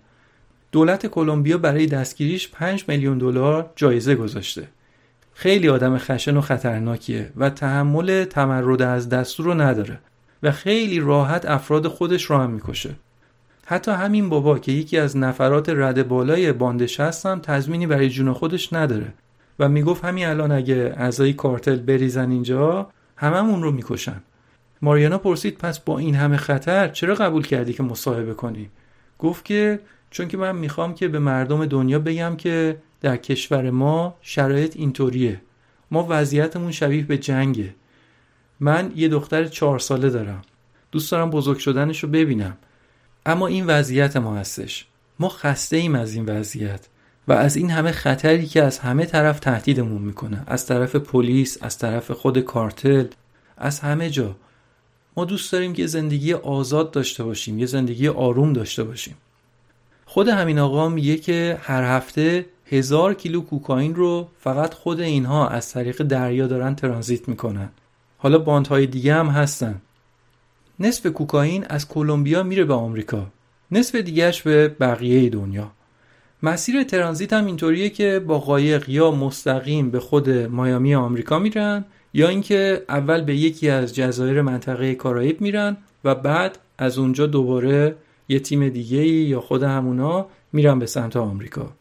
[0.72, 4.68] دولت کلمبیا برای دستگیریش 5 میلیون دلار جایزه گذاشته.
[5.38, 9.98] خیلی آدم خشن و خطرناکیه و تحمل تمرد از دستور رو نداره
[10.42, 12.90] و خیلی راحت افراد خودش رو هم می‌کشه.
[13.66, 18.72] حتی همین بابا که یکی از نفرات رد بالای باندش هستم تضمینی برای جون خودش
[18.72, 19.12] نداره
[19.58, 24.22] و می‌گفت همین الان اگه اعضای کارتل بریزن اینجا هممون رو می‌کشن.
[24.82, 28.70] ماریانا پرسید پس با این همه خطر چرا قبول کردی که مصاحبه کنی؟
[29.18, 29.80] گفت که
[30.10, 35.40] چون که من می‌خوام که به مردم دنیا بگم که در کشور ما شرایط اینطوریه.
[35.90, 37.74] ما وضعیتمون شبیه به جنگه.
[38.60, 40.42] من یه دختر چهار ساله دارم.
[40.92, 42.56] دوست دارم بزرگ شدنش رو ببینم.
[43.26, 44.86] اما این وضعیت ما هستش.
[45.18, 46.88] ما خسته ایم از این وضعیت
[47.28, 50.42] و از این همه خطری که از همه طرف تهدیدمون می‌کنه.
[50.46, 53.06] از طرف پلیس از طرف خود کارتل
[53.56, 54.36] از همه جا.
[55.16, 59.16] ما دوست داریم که زندگی آزاد داشته باشیم یه زندگی آروم داشته باشیم.
[60.06, 65.72] خود همین آقا میگه که هر هفته هزار کیلو کوکائین رو فقط خود اینها از
[65.72, 67.68] طریق دریا دارن ترانزیت می‌کنن.
[68.18, 69.80] حالا باندهای دیگه هم هستن.
[70.80, 73.26] نصف کوکائین از کلمبیا میره به آمریکا.
[73.70, 75.70] نصف دیگهش به بقیه دنیا.
[76.42, 82.28] مسیر ترانزیت هم اینطوریه که با قایق یا مستقیم به خود مایامی آمریکا میرن یا
[82.28, 87.96] اینکه اول به یکی از جزایر منطقه کارائیب میرن و بعد از اونجا دوباره
[88.28, 91.72] یه تیم دیگه یا خود همونا میرن به سمت آمریکا.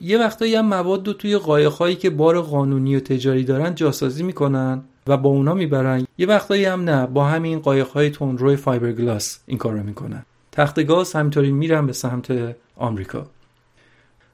[0.00, 4.82] یه وقتایی هم مواد رو توی قایقهایی که بار قانونی و تجاری دارن جاسازی می‌کنن
[5.06, 6.06] و با اونا می‌برن.
[6.18, 10.24] یه وقتایی هم نه با همین قایقهای تندروی فایبرگلاس این کار رو می‌کنن.
[10.52, 13.26] تخت گاز همینطوری میرن به سمت آمریکا.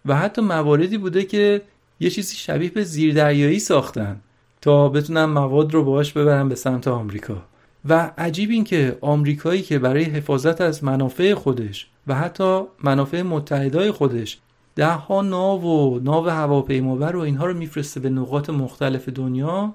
[0.06, 1.62] و حتی مواردی بوده که
[2.00, 4.20] یه چیزی شبیه به زیردریایی ساختن
[4.60, 7.42] تا بتونن مواد رو باهاش ببرن به سمت آمریکا.
[7.88, 13.90] و عجیب این که آمریکایی که برای حفاظت از منافع خودش و حتی منافع متحدای
[13.90, 14.38] خودش
[14.76, 19.74] ده ها ناو و ناو هواپیمابر و اینها رو میفرسته به نقاط مختلف دنیا.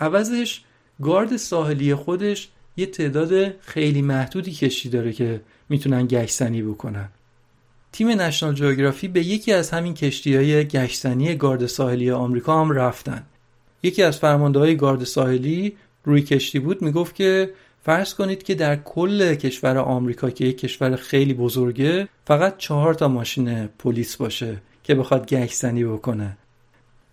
[0.00, 0.60] عوضش
[1.02, 7.08] گارد ساحلی خودش یه تعداد خیلی محدودی کشتی داره که می‌تونن گشتنی بکنن.
[7.92, 13.22] تیم نشنال جیوگرافی به یکی از همین کشتی های گشتنی گارد ساحلی آمریکا هم رفتن.
[13.82, 17.50] یکی از فرمانده های گارد ساحلی روی کشتی بود می‌گفت که
[17.82, 23.08] فرض کنید که در کل کشور آمریکا که یک کشور خیلی بزرگه فقط چهار تا
[23.08, 26.36] ماشین پلیس باشه که بخواد گشتنی بکنه.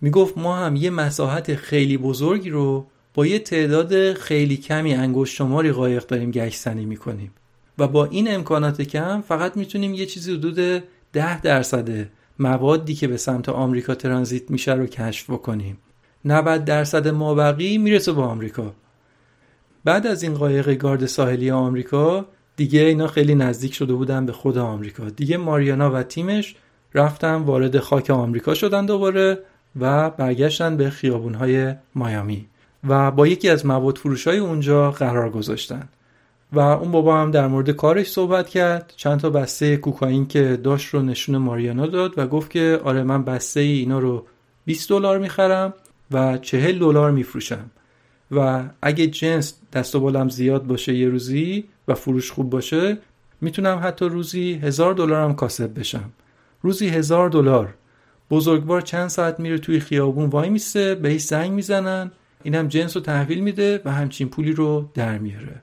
[0.00, 5.72] می‌گفت ما هم یه مساحت خیلی بزرگی رو با یه تعداد خیلی کمی انگشت شماری
[5.72, 7.32] قایق داریم گشتنی می‌کنیم.
[7.78, 13.16] و با این امکانات کم فقط می‌تونیم یه چیزی حدود ده درصد موادی که به
[13.16, 15.78] سمت آمریکا ترانزیت میشه رو کشف بکنیم.
[16.24, 18.74] 90 درصد مابقی می‌رسه به آمریکا.
[19.84, 22.24] بعد از این قایق گارد ساحلی آمریکا
[22.56, 25.10] دیگه اینا خیلی نزدیک شده بودن به خود آمریکا.
[25.10, 26.56] دیگه ماریانا و تیمش
[26.94, 29.38] رفتن وارد خاک آمریکا شدن دوباره
[29.80, 32.46] و برگشتن به خیابونهای مایامی.
[32.88, 35.88] و با یکی از مواد فروش های اونجا قرار گذاشتن.
[36.52, 38.92] و اون بابا هم در مورد کارش صحبت کرد.
[38.96, 43.24] چند تا بسته کوکائین که داشت رو نشون ماریانا داد و گفت که آره من
[43.24, 44.26] بسته ای اینا رو
[44.64, 45.74] 20 دلار می‌خرم
[46.10, 47.70] و 40 دلار میفروشم.
[48.30, 52.98] و اگه جنس دست و بالم زیاد باشه یه روزی و فروش خوب باشه
[53.40, 56.10] می‌تونم حتی روزی هزار دلار هم کاسب بشم.
[56.62, 57.74] روزی هزار دلار.
[58.30, 62.10] بزرگوار چند ساعت میره توی خیابون وای میسته بهش زنگ می‌زنن.
[62.42, 65.62] اینم جنس رو تحویل میده و همچین پولی رو در میاره.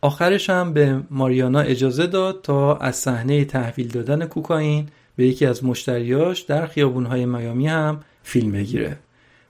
[0.00, 5.64] آخرش هم به ماریانا اجازه داد تا از صحنه تحویل دادن کوکائین به یکی از
[5.64, 8.98] مشتریاش در خیابونهای میامی هم فیلم بگیره.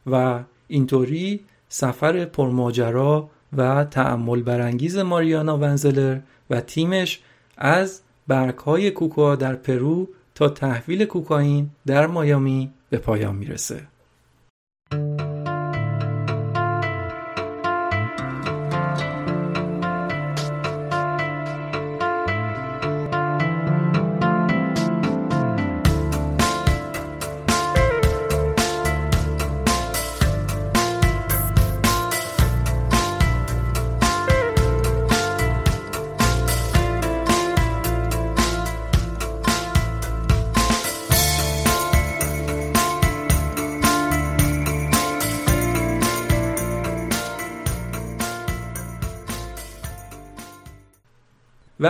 [0.06, 6.18] و اینطوری سفر پرماجرا و تعمل برانگیز ماریانا ونزلر
[6.50, 7.20] و تیمش
[7.56, 13.80] از برگهای کوکا در پرو تا تحویل کوکائین در مایامی به پایان می‌رسه.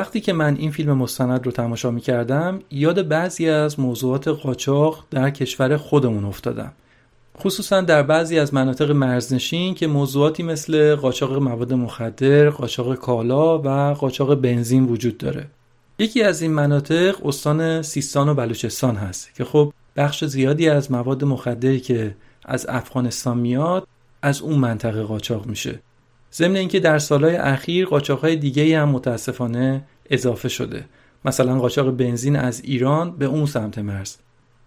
[0.08, 5.04] وقتی که من این فیلم مستند رو تماشا می کردم یاد بعضی از موضوعات قاچاق
[5.10, 6.72] در کشور خودمون افتادم
[7.38, 13.94] خصوصا در بعضی از مناطق مرزنشین که موضوعاتی مثل قاچاق مواد مخدر، قاچاق کالا و
[13.94, 15.46] قاچاق بنزین وجود داره.
[15.98, 21.24] یکی از این مناطق استان سیستان و بلوچستان هست که خب بخش زیادی از مواد
[21.24, 23.86] مخدری که از افغانستان میاد
[24.22, 25.80] از اون منطقه قاچاق میشه.
[26.34, 30.84] ضمن اینکه در سالهای اخیر قاچاقهای دیگه هم متاسفانه اضافه شده.
[31.24, 34.16] مثلا قاچاق بنزین از ایران به اون سمت مرز.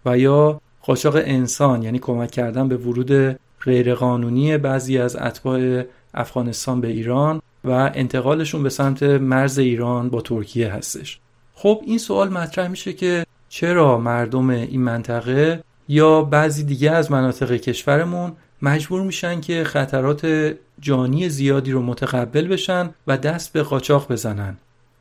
[0.06, 5.82] و یا قاچاق انسان یعنی کمک کردن به ورود غیرقانونی بعضی از اتباع
[6.14, 11.20] افغانستان به ایران و انتقالشون به سمت مرز ایران با ترکیه هستش.
[11.54, 17.56] خب این سوال مطرح میشه که چرا مردم این منطقه یا بعضی دیگه از مناطق
[17.56, 18.32] کشورمون
[18.62, 24.56] مجبور میشن که خطرات جانی زیادی رو متقبل بشن و دست به قاچاق بزنن؟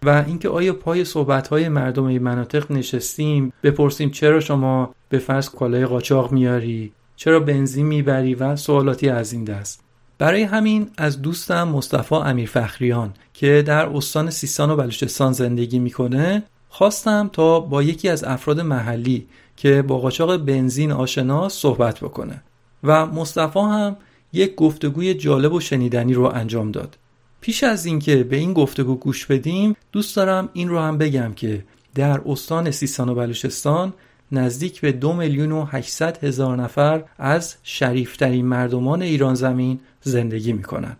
[0.05, 5.85] و اینکه آیا پای صحبت مردم این مناطق نشستیم بپرسیم چرا شما به فرض کالای
[5.85, 9.83] قاچاق میاری؟ چرا بنزین می‌بری؟ و سوالاتی از این دست.
[10.17, 16.43] برای همین از دوستم مصطفی امیر فخریان که در استان سیستان و بلوچستان زندگی می‌کنه
[16.69, 22.43] خواستم تا با یکی از افراد محلی که با قاچاق بنزین آشناس صحبت بکنه.
[22.83, 23.95] و مصطفی هم
[24.33, 26.97] یک گفتگوی جالب و شنیدنی رو انجام داد.
[27.41, 31.63] پیش از اینکه به این گفتگو گوش بدیم دوست دارم این رو هم بگم که
[31.95, 33.93] در استان سیستان و بلوچستان
[34.31, 40.97] نزدیک به دو میلیون و 800 هزار نفر از شریفترین مردمان ایران زمین زندگی می‌کنن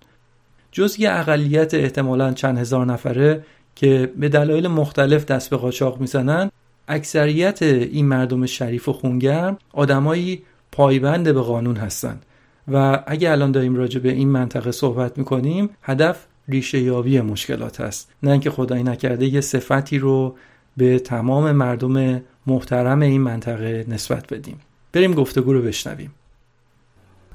[0.72, 3.44] جز یه اقلیت احتمالا چند هزار نفره
[3.76, 6.52] که به دلایل مختلف دست به قاچاق می‌زنن
[6.88, 12.26] اکثریت این مردم شریف و خونگرم آدمایی پایبند به قانون هستند.
[12.68, 18.12] و اگه الان داریم راجع به این منطقه صحبت می‌کنیم هدف ریشه یابی مشکلات است.
[18.24, 20.36] نه اینکه خدایی نکرده یه صفتی رو
[20.78, 24.60] به تمام مردم محترم این منطقه نسبت بدیم.
[24.94, 26.14] بریم گفتگو رو بشنویم.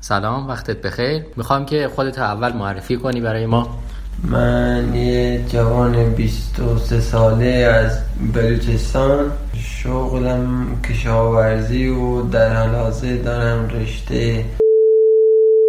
[0.01, 1.23] سلام وقتت بخیر.
[1.37, 3.79] می‌خوام که خودت اول معرفی کنی برای ما.
[4.25, 7.99] من یه جوان 23 ساله از
[8.35, 9.33] بلوچستان.
[9.55, 14.45] شغلم کشاورزی و در حال حاضر دارم رشته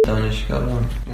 [0.04, 1.07] دانشگاه رو می‌خونم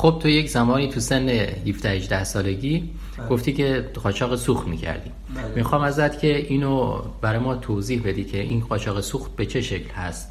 [0.00, 3.28] خب تو یک زمانی تو سن 17 18 سالگی بله.
[3.28, 5.10] گفتی که قاچاق سوخت می‌کردی.
[5.34, 5.44] بله.
[5.56, 9.90] می‌خوام ازت که اینو برای ما توضیح بدی که این قاچاق سوخت به چه شکل
[9.90, 10.30] هست.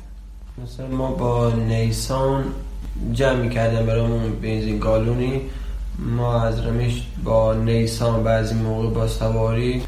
[0.64, 2.44] مثلا ما با نیسان
[3.14, 5.42] جمع می‌کردیم برامون بنزین گالونی.
[6.00, 9.82] ما از رمیش با نیسان بعضی موقع با سواری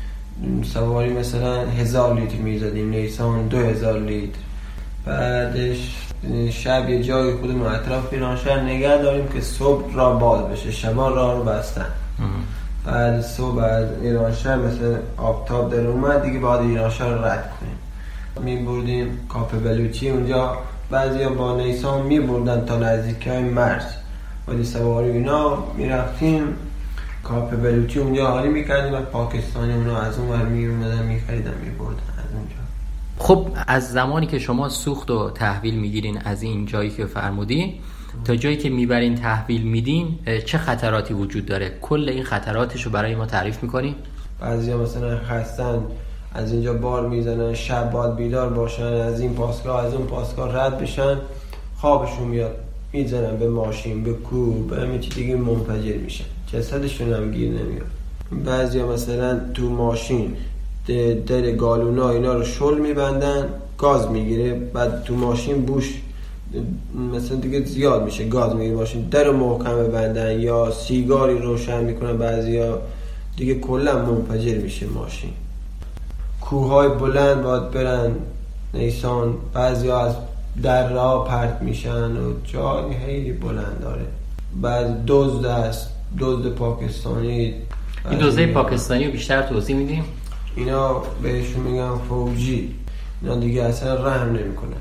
[0.63, 2.89] سواری مثلا هزار لیتر می‌زدیم.
[2.89, 4.39] نیسان دو هزار لیتر.
[5.05, 6.08] بعدش
[6.51, 11.35] شب یه جای خودمون اطراف شهر نگه داریم که صبح را باز بشه شما راه
[11.35, 11.85] رو بستن.
[12.85, 17.77] بعد صبح از ایرانشهر مثل آفتاب در اومد دیگه بعد ایرانشهر رد کنیم.
[18.45, 20.57] می بردیم کافه بلوچی اونجا
[20.89, 23.83] بعضی با نیسان می بردن تا نزدیک های مرز.
[24.47, 26.43] ولی سواری اینا می رفتیم
[27.23, 31.53] کافه بلوچی اونجا حالی می‌کردیم و پاکستانی اونا از اون ور می اومدن می خریدن
[31.63, 32.68] می بردن از اونجا.
[33.21, 37.73] خب از زمانی که شما سوخت و تحویل می‌گیرین از این جایی که فرمودین
[38.25, 43.15] تا جایی که می‌برین تحویل میدین چه خطراتی وجود داره؟ کل این خطراتش رو برای
[43.15, 43.95] ما تعریف می‌کنین
[44.39, 45.83] بعضی مثلا خستن
[46.33, 50.79] از اینجا بار می‌زنن شب باید بیدار باشن از این پاسگاه از اون پاسگاه رد
[50.79, 51.17] بشن
[51.77, 52.55] خوابشون میاد
[52.93, 56.25] می‌زنن به ماشین به کوه به همه چی دیگه منفجر میشن.
[56.53, 57.87] جسدشون هم گیر نمیاد.
[58.45, 60.35] بعضی مثلا تو ماشین
[61.27, 66.01] در گالونا اینا رو شل میبندن گاز می‌گیره بعد تو ماشین بوش
[67.13, 72.79] مثلا دیگه زیاد میشه گاز می‌گیره ماشین در محکم ببندن یا سیگاری روشن می‌کنن بعضیا.
[73.37, 75.29] دیگه کلا منفجر میشه ماشین.
[76.41, 78.11] کوههای بلند باید برن
[78.73, 80.15] نیسان بعضی از
[80.63, 84.05] در راه پرت میشن و جای خیلی بلند داره
[84.61, 87.53] بعد دزد است دزد پاکستانی.
[88.09, 90.03] این دوزه پاکستانی رو بیشتر توضیح میدیم؟
[90.59, 92.75] اینا بهشون میگن فوجی.
[93.21, 94.77] اینا دیگه اصلا رحم نمی‌کنن.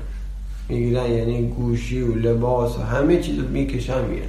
[0.69, 4.27] می‌گیرن یعنی گوشی و لباس و همه چیز می‌کشن میرن.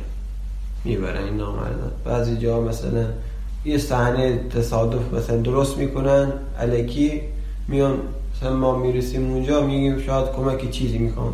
[0.85, 1.91] می‌برن این نامردان.
[2.05, 3.05] بعضی جا مثلا
[3.65, 7.21] یه صحنه تصادف مثلا درست می‌کنن الکی
[7.69, 7.99] میان
[8.37, 11.33] مثلا ما می‌رسیم اونجا میگیم شاید کمک چیزی می‌خوام.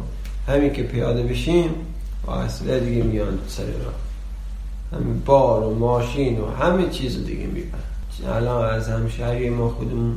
[0.49, 1.71] همین که پیاده بشیم
[2.27, 3.93] و اصلا دیگه میان سر را
[4.99, 7.96] همین بار و ماشین و همه چیز دیگه می‌برن.
[8.25, 10.17] الان از همشهری ما خودمون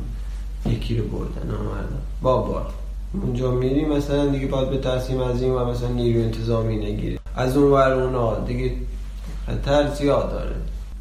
[0.66, 2.72] یکی رو بردن نامردان با بار
[3.12, 7.56] اونجا میریم مثلا دیگه باید به تصمیم از این و مثلا نیرو انتظامی نگیره از
[7.56, 8.72] اون ور اونا دیگه
[9.46, 10.56] خطر زیاد داره.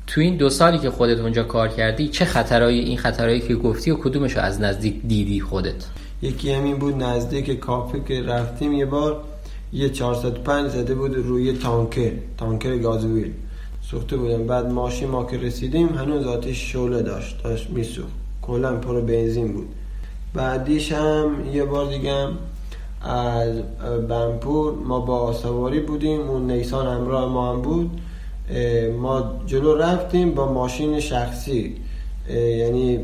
[0.07, 3.91] تو این دو سالی که خودت اونجا کار کردی چه خطرهایی این خطرهایی که گفتی
[3.91, 5.85] و کدومش رو از نزدیک دیدی خودت؟
[6.21, 9.23] یکی همین بود نزدیک کافه که رفتیم یه بار
[9.73, 13.33] یه 405 زده بود روی تانکر تانکر گازوئیل.
[13.91, 18.13] سوخته بودم بعد ماشین ما که رسیدیم هنوز آتش شعله داشت داشت میسوخت.
[18.41, 19.67] کلا پر بنزین بود.
[20.33, 22.27] بعدیش هم یه بار دیگه
[23.01, 23.55] از
[24.09, 26.21] بنپور ما با سواری بودیم.
[26.21, 28.01] اون نیسان همراه ما هم بود.
[28.99, 31.75] ما جلو رفتیم با ماشین شخصی.
[32.29, 32.99] یعنی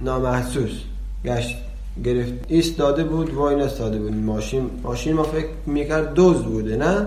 [0.00, 0.80] نامحسوس.
[1.24, 1.56] گشت
[2.04, 2.32] گرفت.
[2.48, 4.14] ایست داده بود وای نستاده بود.
[4.14, 7.06] ماشین ماشین ما فکر می‌کرد دوز بوده نه؟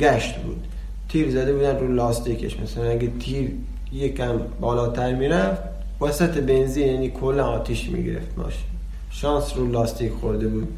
[0.00, 0.64] گشت بود.
[1.08, 2.60] تیر زده بودن رو لاستیکش.
[2.60, 3.50] مثلا اگه تیر
[3.92, 5.62] یکم بالاتر می‌رفت
[6.00, 8.38] وسط بنزین یعنی کل آتیش می‌گرفت.
[8.38, 8.66] ماشین
[9.10, 10.68] شانس رو لاستیک خورده بود.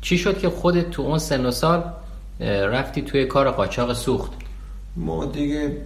[0.00, 1.84] چی شد که خودت تو اون سن و سال
[2.40, 4.32] رفتی توی کار قاچاق سوخت؟
[4.96, 5.76] ما دیگه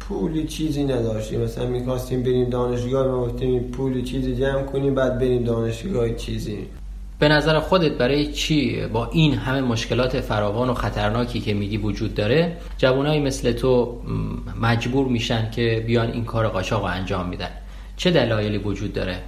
[0.00, 1.40] پولی چیزی نداشتیم.
[1.40, 6.58] مثلا می‌خواستیم بریم دانشگاه ما گفتیم پول چیزی جمع کنیم بعد بریم دانشگاه چیزی.
[7.22, 12.14] به نظر خودت برای چی با این همه مشکلات فراوان و خطرناکی که میگی وجود
[12.14, 14.00] داره جوانایی مثل تو
[14.60, 17.48] مجبور میشن که بیان این کار قاچاق انجام میدن؟
[17.96, 19.18] چه دلایلی وجود داره؟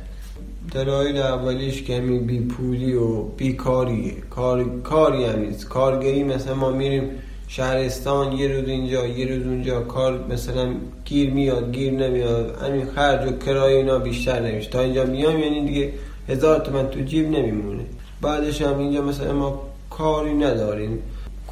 [0.72, 5.68] دلایل اولیش که همین بی پولی و بیکاریه کار کاری هم نیست.
[5.68, 7.10] کارگری مثلا ما میریم
[7.48, 9.80] شهرستان یه روز اینجا یه روز اونجا.
[9.80, 10.74] کار مثلا
[11.04, 12.58] گیر میاد گیر نمیاد.
[12.62, 14.70] همین خرج و کرایه اینا بیشتر نمیشه.
[14.70, 15.92] تا اینجا میام یعنی دیگه
[16.28, 17.84] هزار تومن تو جیب نمیمونه.
[18.22, 20.98] بعدش هم اینجا مثلا ما کاری نداریم.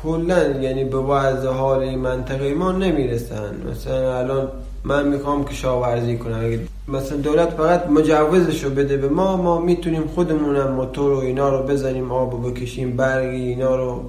[0.02, 3.54] کلا یعنی به وضع حال منطقه ما نمی‌رسن.
[3.70, 4.48] مثلا الان
[4.84, 6.58] من می‌خوام که شاورزی کنم
[6.88, 12.12] مثلا دولت فقط مجوزشو بده به ما ما می‌تونیم خودمونم موتور و اینا رو بزنیم
[12.12, 14.00] آب بکشیم برگی اینا رو.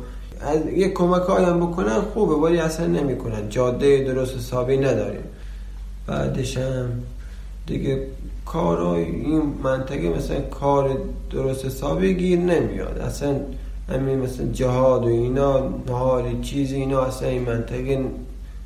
[0.41, 3.49] از یه کمک هایم بکنن خوبه ولی اصلا نمی‌کنن.
[3.49, 5.23] جاده درست حسابی نداریم.
[6.07, 6.89] بعدش هم
[7.67, 8.07] دیگه
[8.45, 10.97] کارای این منطقه مثلا کار
[11.31, 12.97] درست حسابی گیر نمیاد.
[12.97, 13.35] اصلا
[13.89, 18.05] همین مثلا جهاد و اینا نهار چیزی اینا اصلا این منطقه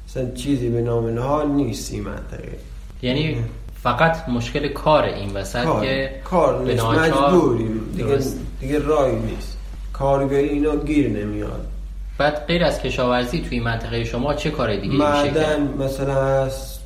[0.08, 2.58] مثلا چیزی به نام نهار نیست این منطقه.
[3.02, 3.38] یعنی
[3.84, 5.86] فقط مشکل کار این وسط کار.
[5.86, 6.84] که کار نیست.
[6.84, 7.82] مجبوریم.
[7.98, 8.20] دیگه,
[8.60, 9.58] دیگه رای نیست.
[9.94, 11.68] کارگری اینا گیر نمیاد.
[12.18, 16.77] بعد غیر از کشاورزی توی منطقه شما چه کار دیگه میشه معدن مثلا از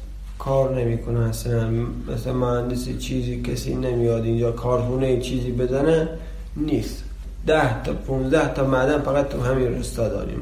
[0.41, 1.19] کار نمی‌کنه.
[1.19, 1.69] اصلا
[2.13, 6.09] مثلا مهندسی چیزی کسی نمیاد اینجا کارخونه چیزی بزنه
[6.57, 7.03] نیست.
[7.47, 10.39] ده تا 15 تا معدن فقط تو همین رستا داریم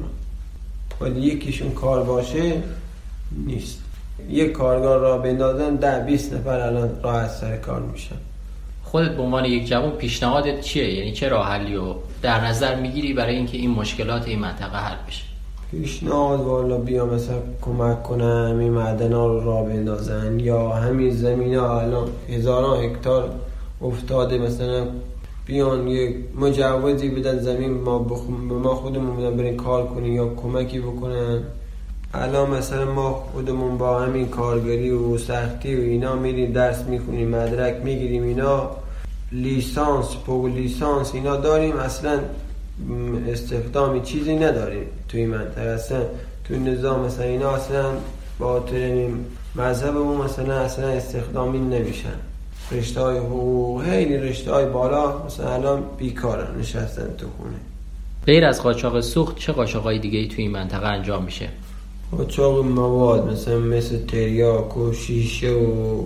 [1.01, 2.53] ولی یکیشون کار باشه
[3.45, 3.79] نیست.
[4.29, 8.15] یک کارگاه را بندازن ده 20 نفر الان راحت سر کار میشن.
[8.83, 13.13] خودت به عنوان یک جوان پیشنهادت چیه؟ یعنی چه راه حلی رو در نظر می‌گیری
[13.13, 15.28] برای اینکه این مشکلات این منطقه حل بشه؟
[15.71, 21.81] پیشنهاد والا بیا مثلا کمک کنن این معدنا رو را بندازن یا همین زمین ها
[21.81, 23.29] الان هزاران هکتار
[23.81, 24.87] افتاده مثلا
[25.45, 28.19] بیان یه مجوزی بدن زمین ما بخ...
[28.63, 31.39] ما خودمون بدن برین کار کنیم یا کمکی بکنن.
[32.13, 37.75] الان مثلا ما خودمون با همین کارگری و سختی و اینا میریم درس می‌خونیم مدرک
[37.83, 38.69] می‌گیریم اینا
[39.31, 41.77] لیسانس پو لیسانس اینا داریم.
[41.77, 42.19] اصلا
[43.27, 46.01] استخدامی چیزی نداریم توی این منطقه اصلا
[46.43, 47.85] توی نظام مثلا اینا اصلا
[48.39, 49.25] با ترین
[49.55, 52.15] مذهبمون مثلا اصلا استخدامی نمیشن.
[52.71, 57.57] رشته های حقوق خیلی رشته های بالا مثلا الان بیکارن نشستن تو خونه.
[58.25, 61.49] غیر از قاچاق سوخت چه قاچاقای دیگه ای توی این منطقه انجام میشه؟
[62.11, 66.03] قاچاق مواد مثلا مثل تریاک و شیشه و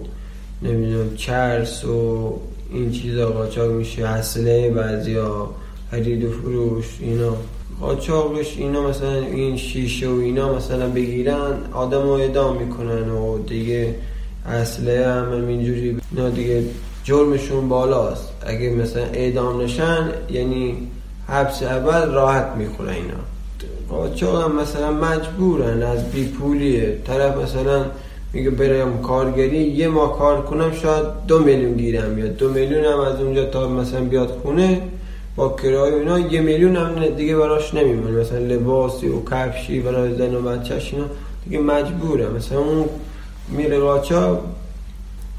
[0.61, 2.33] نمی‌دونم چرس و
[2.73, 4.07] این چیزا قاچاق میشه.
[4.07, 5.49] اصله بعضیا
[5.93, 7.35] حدید و فروش اینا.
[7.81, 13.95] قاچاقش اینا مثلا این شیشه و اینا مثلا بگیرن آدم رو ادام می‌کنن و دیگه
[14.45, 16.63] اصله هم اینجوری اینا دیگه
[17.03, 18.33] جرمشون بالاست.
[18.45, 20.77] اگه مثلا اعدام نشن یعنی
[21.27, 23.19] حبس اول راحت می‌خوره اینا.
[23.89, 26.97] قاچاق هم مثلا مجبورن از بی پولیه.
[27.05, 27.85] طرف مثلا
[28.33, 32.37] میگه برایم کارگری یه ماه کار کنم شاید دو میلیون گیرم بیاد.
[32.37, 34.81] دو میلیون هم از اونجا تا مثلا بیاد خونه
[35.35, 38.19] با کرایه اینا یه میلیون هم دیگه براش نمیمونه.
[38.19, 41.05] مثلا لباسی و کفشی برای زن و بچهش اینا
[41.45, 42.27] دیگه مجبوره.
[42.27, 42.85] مثلا اون
[43.49, 44.41] میره قاچا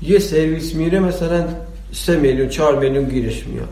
[0.03, 1.45] یه سرویس میره مثلا
[1.93, 3.69] سه میلیون چهار میلیون گیرش میاد.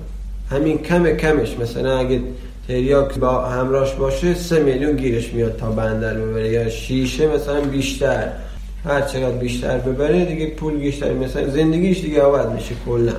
[0.51, 1.59] همین کم کمش.
[1.59, 2.21] مثلا اگه
[2.69, 6.49] تریاک با همراش باشه سه میلیون گیرش میاد تا بندر ببره.
[6.49, 8.33] یا شیشه مثلا بیشتر.
[8.85, 13.13] هر چقدر بیشتر ببره دیگه پول بیشتر مثلا زندگیش دیگه عوض میشه کلا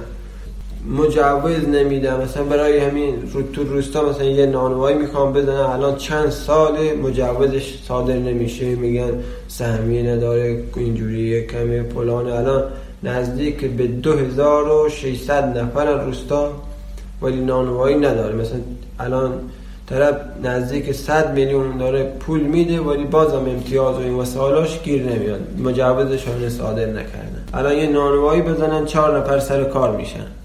[0.89, 2.21] مجوز نمیدم.
[2.21, 7.79] مثلا برای همین رو تو روستا مثلا یه نانوایی می‌خوام بزنن الان چند سال مجوزش
[7.87, 8.65] صادر نمیشه.
[8.65, 9.11] میگن
[9.47, 12.63] سهمیه نداره اینجوری کمی پلان الان
[13.03, 16.51] نزدیک به 2600 نفر روستا
[17.21, 18.35] ولی نانوایی نداره.
[18.35, 18.59] مثلا
[18.99, 19.31] الان
[19.89, 25.41] طرف نزدیک 100 میلیون داره پول میده ولی بازم امتیاز و این وسایلاش گیر نمیاد.
[25.63, 27.43] مجوزش هم صادر نکردن.
[27.53, 30.42] الان یه نانوایی بزنن چهار نفر سر کار میشن.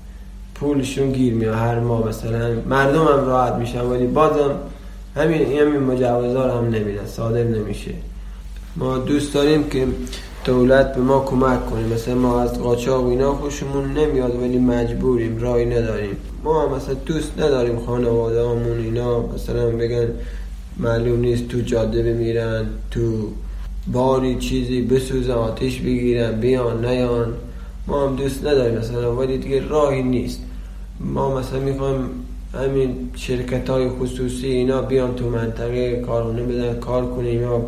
[0.60, 1.54] پولشون گیر میاد.
[1.54, 4.50] هر ماه مثلا مردم هم راحت میشن ولی بازم
[5.16, 7.06] همین همین مجوزا هم نمیدن.
[7.06, 7.90] صادر نمیشه.
[8.76, 9.86] ما دوست داریم که
[10.44, 11.86] دولت به ما کمک کنه.
[11.94, 16.16] مثلا ما از قاچاق و اینا خوشمون نمیاد ولی مجبوریم رای نداریم.
[16.44, 20.08] ما مثلا دوست نداریم خانواده همون اینا مثلا بگن
[20.76, 23.28] معلوم نیست تو جاده بمیرن تو
[23.92, 27.34] باری چیزی بسوزن آتیش بگیرن بیان نیان.
[27.86, 30.40] ما هم دوست نداریم مثلا ولی دیگه راهی نیست.
[31.00, 32.10] ما مثلا می‌خوایم
[32.54, 37.64] همین شرکت های خصوصی اینا بیان تو منطقه کارونه بدن کار کنیم یا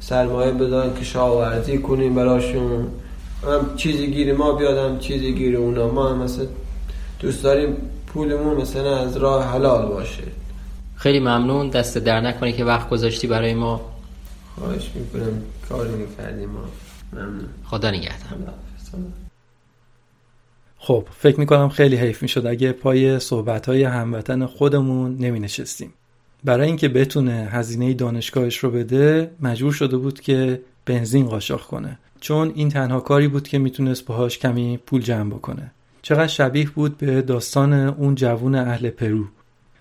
[0.00, 2.86] سرمایه بدن که شاورزی کنیم براشون.
[3.46, 5.88] هم چیزی گیر ما بیادم چیزی گیر اونا.
[5.88, 6.46] ما هم مثلا
[7.20, 7.76] دوست داریم
[8.06, 10.22] پولمون مثلا از راه حلال باشه.
[10.96, 11.68] خیلی ممنون.
[11.68, 13.80] دست در نکنی که وقت گذاشتی برای ما.
[14.54, 15.42] خواهش می‌کنم.
[15.68, 16.64] کاری می‌کردیم ما.
[17.12, 17.48] ممنون.
[17.64, 18.38] خدا نگهدار.
[20.88, 22.46] خب فکر می‌کنم خیلی حیف می‌شد.
[22.46, 25.92] اگه پای صحبت های هموطن خودمون نمی نشستیم
[26.44, 31.98] برای اینکه بتونه هزینه دانشگاهش رو بده مجبور شده بود که بنزین قاچاق کنه.
[32.20, 35.70] چون این تنها کاری بود که می‌تونست باهاش کمی پول جمع بکنه.
[36.02, 39.24] چقدر شبیه بود به داستان اون جوون اهل پرو.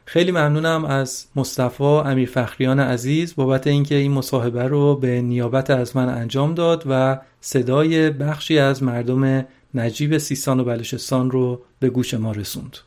[0.05, 5.95] خیلی ممنونم از مصطفی امیر فخریان عزیز بابت اینکه این مصاحبه رو به نیابت از
[5.95, 12.13] من انجام داد و صدای بخشی از مردم نجیب سیستان و بلوچستان رو به گوش
[12.13, 12.78] ما رسوند.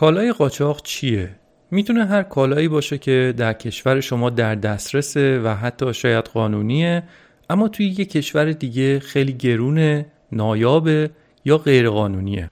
[0.00, 1.30] کالای قاچاق چیه؟
[1.70, 7.02] می‌تونه هر کالایی باشه که در کشور شما در دسترسه و حتی شاید قانونیه
[7.50, 11.10] اما توی یه کشور دیگه خیلی گرونه، نایابه
[11.44, 12.50] یا غیرقانونیه.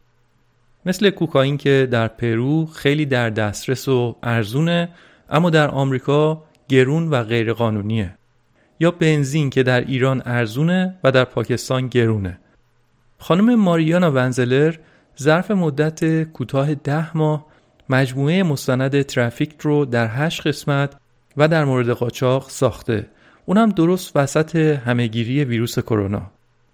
[0.86, 4.88] مثل کوکائین که در پرو خیلی در دسترس و ارزونه
[5.30, 8.14] اما در آمریکا گرون و غیرقانونیه.
[8.80, 12.38] یا بنزین که در ایران ارزونه و در پاکستان گرونه.
[13.18, 14.74] خانم ماریانا ونزلر
[15.22, 17.46] ظرف مدت کوتاه ده ماه
[17.88, 20.96] مجموعه مستند ترافیک رو در هشت قسمت
[21.36, 23.06] و در مورد قاچاق ساخته.
[23.46, 26.30] اونم درست وسط همهگیری ویروس کرونا.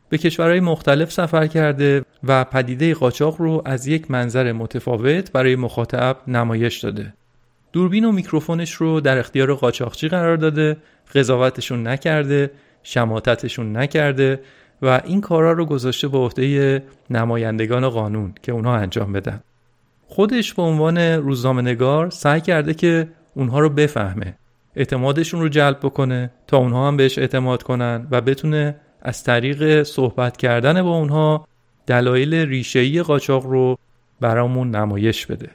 [0.09, 6.17] به کشورهای مختلف سفر کرده و پدیده قاچاق رو از یک منظر متفاوت برای مخاطب
[6.29, 7.15] نمایش داده.
[7.73, 10.77] دوربین و میکروفونش رو در اختیار قاچاقچی قرار داده
[11.15, 12.51] قضاوتشون نکرده
[12.83, 14.41] شماتتشون نکرده
[14.85, 19.41] و این کارا رو گذاشته به عهده نمایندگان قانون که اونها انجام بدن.
[20.07, 24.35] خودش به عنوان روزنامه نگار سعی کرده که اونها رو بفهمه
[24.77, 30.37] اعتمادشون رو جلب بکنه تا اونها هم بهش اعتماد کنن و بتونه از طریق صحبت
[30.37, 31.49] کردن با اونها
[31.87, 33.79] دلایل ریشه‌ای قاچاق رو
[34.21, 35.51] برامون نمایش بده.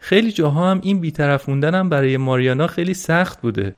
[0.00, 3.74] خیلی جاها هم این بیطرف هم برای ماریانا خیلی سخت بوده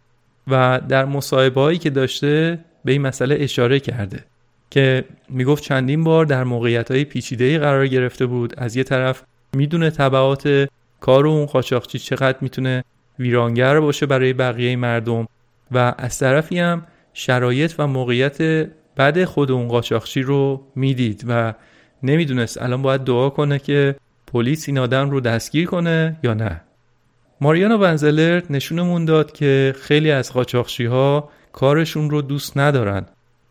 [0.49, 4.25] و در مصاحبه هایی که داشته به این مسئله اشاره کرده.
[4.71, 8.55] که می‌گفت چندین بار در موقعیت های پیچیده قرار گرفته بود.
[8.59, 10.69] از یه طرف می‌دونه طبعات
[11.01, 12.85] کار اون قاچاقچی چقدر می‌تونه
[13.19, 15.29] ویرانگر باشه برای بقیه مردم
[15.71, 21.55] و از طرفی هم شرایط و موقعیت بعد خود اون قاچاقچی رو می‌دید و
[22.03, 23.95] نمی‌دونست الان باید دعا کنه که
[24.27, 26.61] پلیس این آدم رو دستگیر کنه یا نه.
[27.41, 33.07] ماریانا ونزلر نشونمون داد که خیلی از قاچاقچی ها کارشون رو دوست ندارن.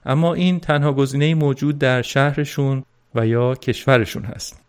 [0.08, 2.84] اما این تنها گزینه موجود در شهرشون
[3.16, 4.62] و یا کشورشون هست.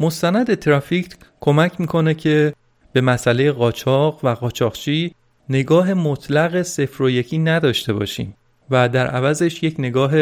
[0.00, 1.08] مستند ترافیک
[1.40, 2.54] کمک می‌کنه که
[2.92, 5.14] به مسئله قاچاق و قاچاقچی
[5.48, 8.36] نگاه مطلق صفر و یکی نداشته باشیم
[8.70, 10.12] و در عوضش یک نگاه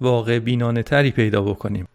[0.00, 1.88] واقع بینانه تری پیدا بکنیم.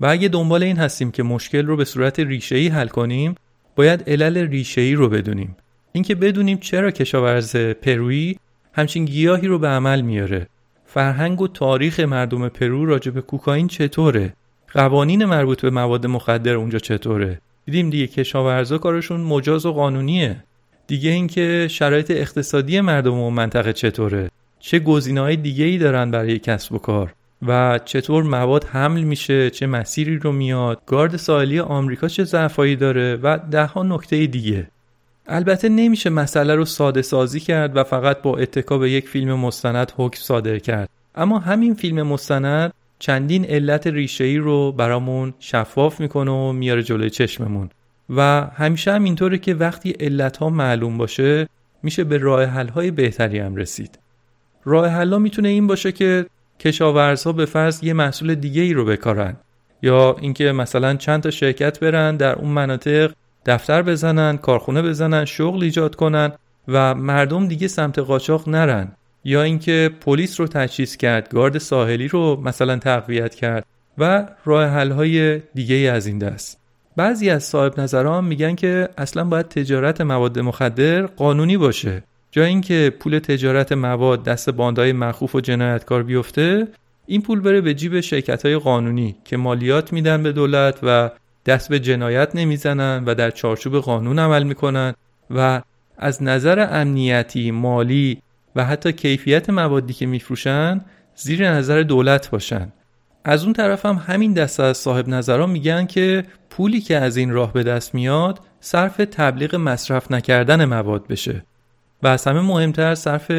[0.00, 3.34] و اگه دنبال این هستیم که مشکل رو به صورت ریشه‌ای حل کنیم
[3.76, 5.56] باید علل ریشه‌ای رو بدونیم.
[5.92, 8.38] اینکه بدونیم چرا کشاورز پرویی
[8.72, 10.46] همچین گیاهی رو به عمل میاره.
[10.94, 14.32] فرهنگ و تاریخ مردم پرو راجع به کوکائین چطوره؟
[14.72, 20.44] قوانین مربوط به مواد مخدر اونجا چطوره؟ دیدیم دیگه کشاورزا کارشون مجاز و قانونیه.
[20.86, 26.72] دیگه اینکه شرایط اقتصادی مردم و منطقه چطوره؟ چه گزینه‌های دیگه ای دارن برای کسب
[26.72, 27.14] و کار؟
[27.46, 33.18] و چطور مواد حمل میشه؟ چه مسیری رو میاد؟ گارد ساحلی آمریکا چه ضعفایی داره؟
[33.22, 34.68] و دهها نکته دیگه.
[35.26, 39.92] البته نمیشه مسئله رو ساده سازی کرد و فقط با اتکا به یک فیلم مستند
[39.96, 40.88] حکم صادر کرد.
[41.14, 47.70] اما همین فیلم مستند چندین علت ریشه‌ای رو برامون شفاف می‌کنه و میاره جلوی چشممون.
[48.10, 51.48] و همیشه هم اینطوره که وقتی علت ها معلوم باشه
[51.82, 53.98] میشه به راه حل های بهتری هم رسید.
[54.64, 56.26] راه حل می‌تونه این باشه که
[56.60, 59.36] کشاورزها به فرض یه محصول دیگه ای رو بکارن
[59.82, 63.12] یا اینکه مثلا چند تا شرکت برن در اون مناطق
[63.46, 66.32] دفتر بزنن کارخونه بزنن شغل ایجاد کنن
[66.68, 68.92] و مردم دیگه سمت قاچاق نرن.
[69.24, 73.66] یا اینکه پلیس رو تجهیز کرد گارد ساحلی رو مثلا تقویت کرد
[73.98, 76.60] و راه حل های دیگه از این دست.
[76.96, 82.02] بعضی از صاحب نظران میگن که اصلا باید تجارت مواد مخدر قانونی باشه.
[82.30, 86.68] جای اینکه پول تجارت مواد دست باندهای مخوف و جنایتکار بیفته
[87.06, 91.10] این پول بره به جیب شرکت های قانونی که مالیات میدن به دولت و
[91.46, 94.94] دست به جنایت نمی‌زنن و در چارچوب قانون عمل می‌کنن
[95.30, 95.62] و
[95.98, 98.22] از نظر امنیتی، مالی
[98.56, 100.80] و حتی کیفیت موادی که میفروشن
[101.14, 102.72] زیر نظر دولت باشن.
[103.24, 107.30] از اون طرف هم همین دسته از صاحب نظران میگن که پولی که از این
[107.32, 111.44] راه به دست میاد صرف تبلیغ مصرف نکردن مواد بشه
[112.02, 113.30] و از همه مهمتر صرف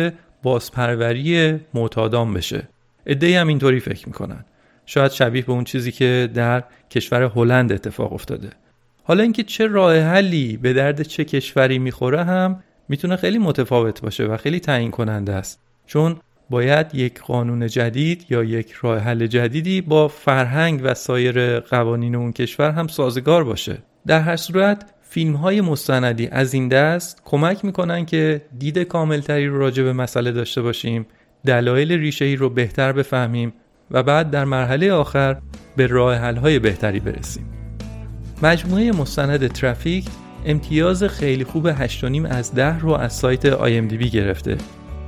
[0.44, 2.68] بازپروری معتادان بشه.
[3.06, 4.46] ادهی هم اینطوری فکر می‌کنن.
[4.86, 8.50] شاید شبیه به اون چیزی که در کشور هلند اتفاق افتاده.
[9.04, 14.24] حالا اینکه چه راه حلی به درد چه کشوری می‌خوره هم می‌تونه خیلی متفاوت باشه
[14.24, 15.60] و خیلی تعیین کننده است.
[15.86, 16.16] چون
[16.50, 22.32] باید یک قانون جدید یا یک راه حل جدیدی با فرهنگ و سایر قوانین اون
[22.32, 23.78] کشور هم سازگار باشه.
[24.08, 29.60] در هر صورت فیلم های مستندی از این دست کمک می‌کنن که دید کاملتری رو
[29.60, 31.06] راجع به مسئله داشته باشیم
[31.46, 33.54] دلایل ریشه ای رو بهتر بفهمیم
[33.92, 35.38] و بعد در مرحله آخر
[35.76, 37.46] به راه حل های بهتری برسیم.
[38.44, 40.06] مجموعه مستند ترافیک
[40.46, 44.58] امتیاز خیلی خوب 8.5 از 10 رو از سایت IMDb گرفته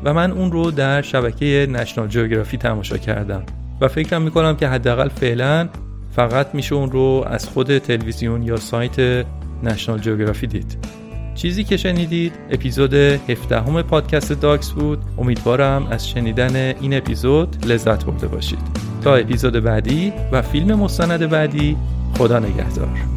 [0.04, 3.44] و من اون رو در شبکه نشنال جیوگرافی تماشا کردم
[3.82, 5.70] و فکرم می‌کنم که حداقل فعلا
[6.12, 9.26] فقط میشه اون رو از خود تلویزیون یا سایت
[9.64, 10.78] نشنال جیوگرافی دید.
[11.38, 15.00] چیزی که شنیدید اپیزود 17 همه پادکست داکس بود.
[15.18, 18.60] امیدوارم از شنیدن این اپیزود لذت برده باشید.
[19.04, 21.78] تا اپیزود بعدی و فیلم مستند بعدی
[22.18, 23.17] خدا نگهدار.